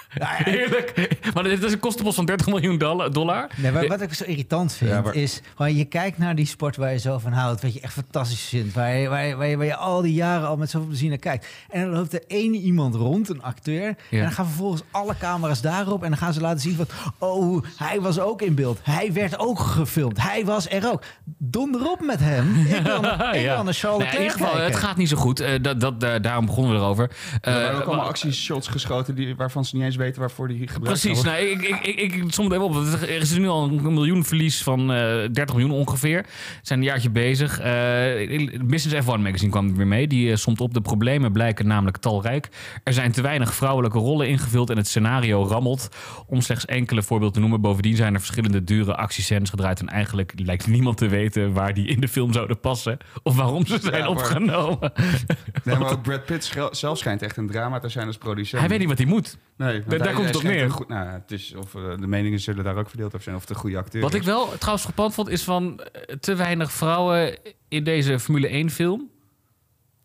Heerlijk. 0.43 1.09
Maar 1.33 1.43
dit 1.43 1.63
is 1.63 1.71
een 1.71 1.79
kostenpost 1.79 2.15
van 2.15 2.25
30 2.25 2.47
miljoen 2.47 2.77
dollar. 3.11 3.49
Nee, 3.55 3.71
wat, 3.71 3.87
wat 3.87 4.01
ik 4.01 4.13
zo 4.13 4.23
irritant 4.23 4.73
vind, 4.73 4.89
Ja, 4.91 5.01
maar- 5.01 5.15
is... 5.15 5.41
Gewoon, 5.55 5.75
je 5.75 5.85
kijkt 5.85 6.17
naar 6.17 6.35
die 6.35 6.45
sport 6.45 6.75
waar 6.75 6.91
je 6.91 6.97
zo 6.99 7.17
van 7.17 7.31
houdt... 7.31 7.61
wat 7.61 7.73
je 7.73 7.79
echt 7.79 7.93
fantastisch 7.93 8.41
vindt... 8.49 8.73
waar 8.73 8.95
je, 8.97 9.07
waar 9.09 9.25
je, 9.25 9.35
waar 9.35 9.47
je, 9.47 9.57
waar 9.57 9.65
je 9.65 9.75
al 9.75 10.01
die 10.01 10.13
jaren 10.13 10.47
al 10.47 10.57
met 10.57 10.69
zoveel 10.69 10.87
plezier 10.87 11.09
naar 11.09 11.17
kijkt. 11.17 11.47
En 11.69 11.81
dan 11.81 11.89
loopt 11.89 12.13
er 12.13 12.23
één 12.27 12.53
iemand 12.55 12.95
rond, 12.95 13.29
een 13.29 13.41
acteur... 13.43 13.85
Ja. 14.09 14.17
en 14.17 14.23
dan 14.23 14.31
gaan 14.31 14.45
vervolgens 14.45 14.81
alle 14.91 15.15
camera's 15.19 15.61
daarop... 15.61 16.03
en 16.03 16.09
dan 16.09 16.17
gaan 16.17 16.33
ze 16.33 16.41
laten 16.41 16.59
zien 16.61 16.75
van... 16.75 16.85
oh, 17.17 17.63
hij 17.77 18.01
was 18.01 18.19
ook 18.19 18.41
in 18.41 18.55
beeld. 18.55 18.79
Hij 18.83 19.13
werd 19.13 19.39
ook 19.39 19.59
gefilmd. 19.59 20.21
Hij 20.21 20.45
was 20.45 20.69
er 20.69 20.91
ook. 20.91 21.03
Donder 21.37 21.89
op 21.91 22.01
met 22.01 22.19
hem. 22.19 22.55
Ik 22.77 22.81
wil, 22.83 23.01
naar- 23.01 23.35
ik 23.35 23.45
wil 23.45 23.63
naar 23.63 23.73
Charles 23.73 24.03
ja, 24.03 24.11
in 24.11 24.17
ieder 24.17 24.31
geval, 24.31 24.47
kijken. 24.51 24.65
het 24.65 24.75
gaat 24.75 24.97
niet 24.97 25.09
zo 25.09 25.17
goed. 25.17 25.39
Eh, 25.39 25.51
dat, 25.61 25.79
dat, 25.81 26.03
eh, 26.03 26.13
daarom 26.21 26.45
begonnen 26.45 26.71
we 26.73 26.77
erover. 26.79 27.11
Eh, 27.41 27.53
er 27.55 27.61
waren 27.61 27.75
ook 27.75 27.81
allemaal 27.81 27.95
maar- 27.95 28.05
actieshots 28.13 28.67
geschoten 28.67 29.15
die, 29.15 29.35
waarvan 29.35 29.65
ze 29.65 29.75
niet 29.75 29.85
eens 29.85 29.95
weten 29.97 30.19
waarvoor 30.19 30.47
die 30.47 30.67
gebruikt 30.67 31.01
Precies, 31.01 31.23
nou, 31.23 31.37
ik, 31.37 31.61
ik, 31.61 31.85
ik, 31.85 32.13
ik 32.15 32.23
som 32.33 32.45
het 32.45 32.53
even 32.53 32.65
op. 32.65 32.75
Er 33.01 33.09
is 33.09 33.37
nu 33.37 33.47
al 33.47 33.63
een 33.63 33.93
miljoen 33.93 34.23
verlies 34.25 34.63
van 34.63 34.91
eh 34.91 34.97
30 35.31 35.55
miljoen 35.55 35.71
ongeveer. 35.71 36.25
Ze 36.25 36.59
zijn 36.61 36.79
een 36.79 36.85
jaartje 36.85 37.09
bezig. 37.09 37.59
Eh 37.59 38.65
Business 38.65 39.05
F1 39.05 39.19
magazine 39.19 39.51
kwam 39.51 39.67
er 39.69 39.75
weer 39.75 39.87
mee. 39.87 40.07
Die 40.07 40.31
eh, 40.31 40.35
somt 40.37 40.61
op. 40.61 40.73
De 40.73 40.81
problemen 40.81 41.31
blijken 41.31 41.67
namelijk 41.67 41.97
talrijk. 41.97 42.49
Er 42.83 42.93
zijn 42.93 43.11
te 43.11 43.21
weinig 43.21 43.53
vrouwelijke 43.53 43.97
rollen 43.97 44.27
ingevuld 44.27 44.69
en 44.69 44.77
het 44.77 44.87
scenario 44.87 45.45
rammelt. 45.47 45.89
Om 46.27 46.41
slechts 46.41 46.65
enkele 46.65 47.03
voorbeelden 47.03 47.33
te 47.35 47.39
noemen. 47.39 47.61
Bovendien 47.61 47.95
zijn 47.95 48.13
er 48.13 48.19
verschillende 48.19 48.63
dure 48.63 48.95
actiescènes 48.95 49.49
gedraaid. 49.49 49.79
En 49.79 49.87
eigenlijk 49.87 50.33
lijkt 50.35 50.67
niemand 50.67 50.97
te 50.97 51.07
weten 51.07 51.53
waar 51.53 51.73
die 51.73 51.87
in 51.87 51.99
de 51.99 52.07
film 52.07 52.33
zouden 52.33 52.59
passen. 52.59 52.97
Of 53.23 53.35
waarom 53.35 53.65
ze 53.65 53.79
zijn 53.81 53.93
Ja, 53.93 53.99
maar- 53.99 54.09
opgenomen. 54.09 54.91
Nee, 55.63 55.77
maar 55.77 55.91
ook 55.93 56.01
Brad 56.01 56.25
Pitt 56.25 56.53
zelf 56.71 56.97
schijnt 56.97 57.21
echt 57.21 57.37
een 57.37 57.47
drama 57.47 57.79
te 57.79 57.89
zijn 57.89 58.07
als 58.07 58.17
producent. 58.17 58.59
Hij 58.61 58.69
weet 58.69 58.79
niet 58.79 58.87
wat 58.87 58.97
hij 58.97 59.07
moet. 59.07 59.37
Nee, 59.57 59.83
daar 59.83 60.13
komt 60.13 60.27
het 60.27 60.35
op 60.35 60.43
neer. 60.43 60.71
Goed, 60.71 60.87
nou, 60.87 61.07
het 61.07 61.31
is, 61.31 61.53
of 61.55 61.75
eh, 61.75 61.97
de 61.99 62.07
meningen 62.07 62.39
zullen 62.39 62.63
daar 62.63 62.77
ook 62.77 62.89
verdeeld 62.89 63.13
over 63.13 63.23
zijn. 63.23 63.35
Of 63.35 63.49
een 63.49 63.55
goede 63.55 63.77
acteur 63.77 64.01
Wat 64.01 64.13
ik 64.13 64.23
wel 64.23 64.57
trouwens 64.57 64.85
gepand 64.85 65.13
vond, 65.13 65.29
is 65.29 65.43
van 65.43 65.79
eh, 65.79 66.15
te 66.15 66.35
weinig 66.35 66.71
vrouwen 66.71 67.37
in 67.67 67.83
deze 67.83 68.19
Formule 68.19 68.47
1 68.47 68.69
film. 68.69 69.09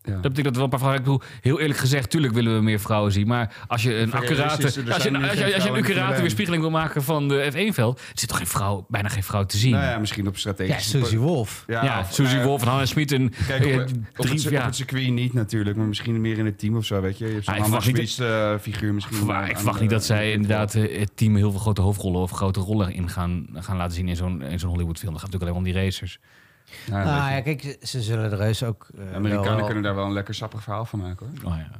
Ja. 0.04 0.12
Dat 0.12 0.22
betekent 0.22 0.44
dat 0.44 0.54
wel 0.54 0.64
een 0.64 0.70
paar 0.70 0.78
vrouwen... 0.78 1.00
Ik 1.02 1.06
bedoel, 1.06 1.22
heel 1.40 1.60
eerlijk 1.60 1.78
gezegd, 1.78 2.10
tuurlijk 2.10 2.34
willen 2.34 2.54
we 2.54 2.62
meer 2.62 2.80
vrouwen 2.80 3.12
zien. 3.12 3.26
Maar 3.26 3.54
als 3.66 3.82
je 3.82 3.94
een 3.96 4.12
accurate, 4.12 4.62
er 4.62 4.92
als 4.92 5.02
je, 5.02 5.08
een- 5.08 5.24
als 5.24 5.32
je, 5.38 5.54
als 5.54 5.64
je 5.64 5.70
accurate 5.70 5.84
Formule 5.92 6.12
1. 6.12 6.20
weerspiegeling 6.20 6.62
wil 6.62 6.70
maken 6.70 7.02
van 7.02 7.28
de 7.28 7.50
F1-veld... 7.52 8.00
zit 8.14 8.28
toch 8.28 8.36
geen 8.36 8.46
vrouw, 8.46 8.86
bijna 8.88 9.08
geen 9.08 9.22
vrouw 9.22 9.44
te 9.44 9.56
zien. 9.56 9.72
Nou 9.72 9.84
ja, 9.84 9.98
misschien 9.98 10.26
op 10.26 10.32
Ja, 10.34 10.38
strategische... 10.38 10.98
Susie 10.98 11.18
Wolf. 11.18 11.64
ja, 11.66 12.00
of- 12.00 12.06
Susie 12.12 12.24
nou 12.24 12.38
ja, 12.38 12.44
Wolf 12.46 12.62
en 12.62 12.68
Hannes 12.68 12.88
Smit 12.90 13.12
en 13.12 13.32
Kijk, 13.46 13.64
eh, 13.66 13.74
op, 13.74 13.80
op, 13.82 13.88
drie... 14.16 14.32
het, 14.32 14.42
ja. 14.42 14.58
op 14.58 14.64
het 14.64 14.76
circuit 14.76 15.08
niet 15.10 15.32
natuurlijk, 15.32 15.76
maar 15.76 15.86
misschien 15.86 16.20
meer 16.20 16.38
in 16.38 16.44
het 16.46 16.58
team 16.58 16.76
of 16.76 16.84
zo, 16.84 17.00
weet 17.00 17.18
je. 17.18 17.26
Je 17.26 17.32
hebt 17.32 17.44
zo'n 17.44 17.54
Ah, 17.54 17.58
ik 17.60 17.64
Hanna 17.64 17.80
verwacht 17.80 17.98
niet 18.00 18.10
Smits, 18.10 18.30
eh, 18.30 18.54
figuur 18.60 18.94
misschien. 18.94 19.26
Maar 19.26 19.50
ik 19.50 19.56
verwacht 19.56 19.80
niet 19.80 19.90
dat 19.90 20.04
zij 20.04 20.32
inderdaad 20.32 20.74
eh, 20.74 20.98
het 20.98 21.10
team 21.14 21.36
heel 21.36 21.50
veel 21.50 21.60
grote 21.60 21.80
hoofdrollen 21.80 22.20
of 22.20 22.30
grote 22.30 22.60
rollen 22.60 22.92
in 22.92 23.08
gaan, 23.08 23.46
gaan 23.54 23.76
laten 23.76 23.94
zien 23.94 24.08
in 24.08 24.16
zo'n 24.16 24.42
in 24.42 24.58
zo'n 24.58 24.70
Hollywood-film. 24.70 25.12
Dat 25.12 25.22
gaat 25.22 25.30
natuurlijk 25.32 25.58
alleen 25.58 25.66
om 25.68 25.72
die 25.80 25.84
racers. 25.84 26.18
Ja, 26.86 27.04
Nou 27.04 27.30
ja, 27.32 27.40
kijk, 27.40 27.76
ze 27.82 28.02
zullen 28.02 28.32
er 28.32 28.38
heus 28.40 28.62
ook... 28.64 28.86
eh, 28.98 29.04
De 29.08 29.14
Amerikanen 29.14 29.56
wel- 29.56 29.64
kunnen 29.64 29.82
daar 29.82 29.94
wel 29.94 30.04
een 30.04 30.12
lekker 30.12 30.34
sappig 30.34 30.62
verhaal 30.62 30.84
van 30.84 30.98
maken 30.98 31.26
hoor. 31.42 31.52
Oh 31.52 31.58
ja, 31.58 31.70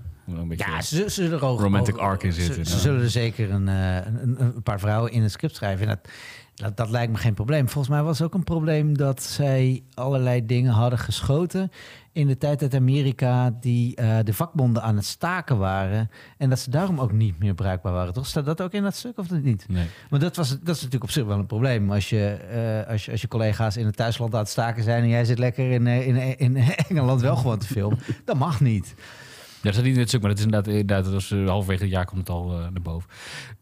een 0.40 0.48
beetje. 0.48 0.70
Ja, 0.70 0.82
ze, 0.82 0.96
ze 0.96 1.08
zullen 1.08 1.32
er 1.38 1.44
ook... 1.44 1.60
Romantic 1.60 1.94
ook- 1.94 2.00
arc 2.00 2.22
in 2.22 2.32
zitten, 2.32 2.66
Ze, 2.66 2.72
ja. 2.74 2.78
zullen 2.80 3.00
er 3.02 3.10
zeker 3.10 3.50
een, 3.50 3.68
eh, 3.68 3.94
een, 3.96 4.36
een 4.40 4.62
paar 4.62 4.80
vrouwen 4.80 5.12
in 5.12 5.22
het 5.22 5.30
script 5.32 5.54
schrijven. 5.56 5.88
En 5.88 5.94
dat, 6.02 6.12
dat, 6.54 6.76
dat 6.76 6.90
lijkt 6.90 7.12
me 7.12 7.18
geen 7.18 7.34
probleem. 7.34 7.68
Volgens 7.68 7.94
mij 7.94 8.02
was 8.02 8.18
het 8.18 8.26
ook 8.26 8.34
een 8.34 8.44
probleem 8.44 8.96
dat 8.96 9.22
zij 9.22 9.82
allerlei 9.94 10.46
dingen 10.46 10.72
hadden 10.72 10.98
geschoten... 10.98 11.70
in 12.12 12.26
de 12.26 12.38
tijd 12.38 12.60
dat 12.60 12.74
Amerika 12.74 13.56
die 13.60 13.96
eh, 13.96 14.18
de 14.24 14.34
vakbonden 14.34 14.82
aan 14.82 14.96
het 14.96 15.04
staken 15.04 15.58
waren... 15.58 16.10
en 16.38 16.48
dat 16.48 16.58
ze 16.58 16.70
daarom 16.70 17.00
ook 17.00 17.12
niet 17.12 17.38
meer 17.38 17.54
bruikbaar 17.54 17.92
waren. 17.92 18.12
Toch 18.12 18.26
staat 18.26 18.44
dat 18.44 18.62
ook 18.62 18.72
in 18.72 18.82
dat 18.82 18.94
stuk 18.94 19.18
of 19.18 19.30
niet? 19.30 19.66
Nee. 19.68 19.86
Maar 20.10 20.20
dat, 20.20 20.36
was, 20.36 20.48
dat 20.48 20.58
is 20.60 20.82
natuurlijk 20.82 21.02
op 21.02 21.10
zich 21.10 21.24
wel 21.24 21.38
een 21.38 21.46
probleem. 21.46 21.90
Als 21.90 22.08
je, 22.08 22.26
eh, 22.26 22.92
als 22.92 23.04
je, 23.04 23.10
als 23.10 23.20
je 23.20 23.28
collega's 23.28 23.76
in 23.76 23.86
het 23.86 23.96
thuisland 23.96 24.34
aan 24.34 24.40
het 24.40 24.48
staken 24.48 24.82
zijn... 24.82 25.02
en 25.02 25.08
jij 25.08 25.24
zit 25.24 25.38
lekker 25.38 25.70
in, 25.70 25.86
eh, 25.86 26.06
in, 26.06 26.36
in 26.38 26.56
Engeland 26.88 27.20
wel 27.20 27.36
gewoon 27.36 27.58
te 27.58 27.66
filmen. 27.66 27.98
Dat 28.24 28.36
mag 28.36 28.60
niet. 28.60 28.94
Ja, 29.62 29.68
dat 29.68 29.72
staat 29.72 29.84
niet 29.84 29.94
in 29.94 30.00
het 30.00 30.08
stuk, 30.08 30.20
maar 30.20 30.30
dat 30.30 30.38
is 30.38 30.44
inderdaad, 30.44 30.72
inderdaad 30.72 31.04
dat 31.04 31.12
was, 31.12 31.30
eh, 31.30 31.46
halverwege 31.48 31.82
het 31.82 31.92
jaar 31.92 32.04
komt 32.04 32.18
het 32.20 32.28
al 32.28 32.52
eh, 32.52 32.58
naar 32.58 32.82
boven. 32.82 33.08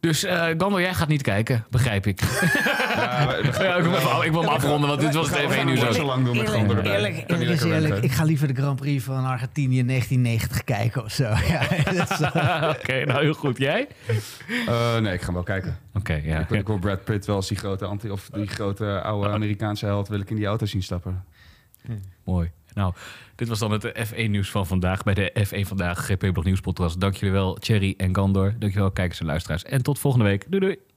Dus 0.01 0.25
uh, 0.25 0.45
Gandor, 0.45 0.81
jij 0.81 0.95
gaat 0.95 1.09
niet 1.09 1.23
kijken, 1.23 1.65
begrijp 1.71 2.07
ik. 2.07 2.21
Ja, 2.21 3.27
we- 3.27 3.43
we 3.43 3.53
gaan- 3.53 3.65
Ja, 3.65 3.77
ik, 3.77 3.83
wil 3.83 3.95
even- 3.95 4.25
ik 4.25 4.31
wil 4.33 4.41
hem 4.41 4.51
afronden, 4.51 4.89
want 4.89 5.01
dit 5.01 5.15
was 5.15 5.29
het 5.31 5.39
even 5.39 5.67
niet 5.67 5.79
zo. 5.79 5.93
zo 5.93 6.05
lang 6.05 6.25
doen 6.25 6.37
met 6.37 6.49
Eerlijk, 6.53 7.25
eerlijk, 7.31 7.91
is 7.91 8.05
Ik 8.05 8.13
ga 8.13 8.25
liever 8.25 8.49
de 8.49 8.55
Grand 8.55 8.77
Prix 8.81 9.05
van 9.05 9.25
Argentinië 9.25 9.79
in 9.79 9.87
1990 9.87 10.65
kijken 10.65 11.05
of 11.05 11.11
zo. 11.13 11.25
Ja, 11.25 11.61
dat 11.93 12.11
is, 12.11 12.21
eh, 12.33 12.73
Oké, 12.79 13.05
nou 13.05 13.23
heel 13.23 13.35
goed. 13.35 13.59
Jij? 13.59 13.89
Oké, 14.09 14.19
Eh, 14.71 14.99
nee, 14.99 15.13
ik 15.13 15.19
ga 15.21 15.25
hem 15.25 15.35
wel 15.35 15.43
kijken. 15.43 15.79
ja. 16.25 16.39
Ik, 16.41 16.49
wil- 16.49 16.59
ik 16.59 16.67
wil 16.67 16.79
Brad 16.79 17.05
Pitt 17.05 17.27
wel 17.27 17.37
als 17.37 17.49
die 17.49 17.57
grote, 17.57 17.85
anti, 17.85 18.11
of 18.11 18.29
die 18.33 18.47
grote 18.47 19.01
oude 19.03 19.29
Amerikaanse 19.29 19.87
held 19.87 20.09
wil 20.09 20.21
ik 20.21 20.31
in 20.31 20.37
die 20.37 20.47
auto 20.47 20.67
zien 20.67 20.83
stappen. 20.83 21.25
Mooi. 22.25 22.51
Nou, 22.75 22.95
dit 23.35 23.49
was 23.49 23.59
dan 23.59 23.73
het 23.73 24.09
F1-nieuws 24.09 24.51
van 24.51 24.67
vandaag 24.67 25.03
bij 25.03 25.15
de 25.15 25.47
F1 25.49 25.67
Vandaag 25.67 26.07
GP 26.07 26.33
Blog 26.33 26.45
Nieuws 26.45 26.61
podcast. 26.61 27.01
Dank 27.01 27.15
jullie 27.15 27.35
wel, 27.35 27.55
Thierry 27.55 27.95
en 27.97 28.15
Gandor. 28.15 28.51
Dank 28.51 28.63
jullie 28.63 28.79
wel, 28.79 28.91
kijkers 28.91 29.21
en 29.21 29.27
luisteraars. 29.27 29.65
En 29.65 29.83
tot 29.83 29.99
volgende 29.99 30.27
week. 30.27 30.45
Doei 30.49 30.61
doei. 30.61 30.90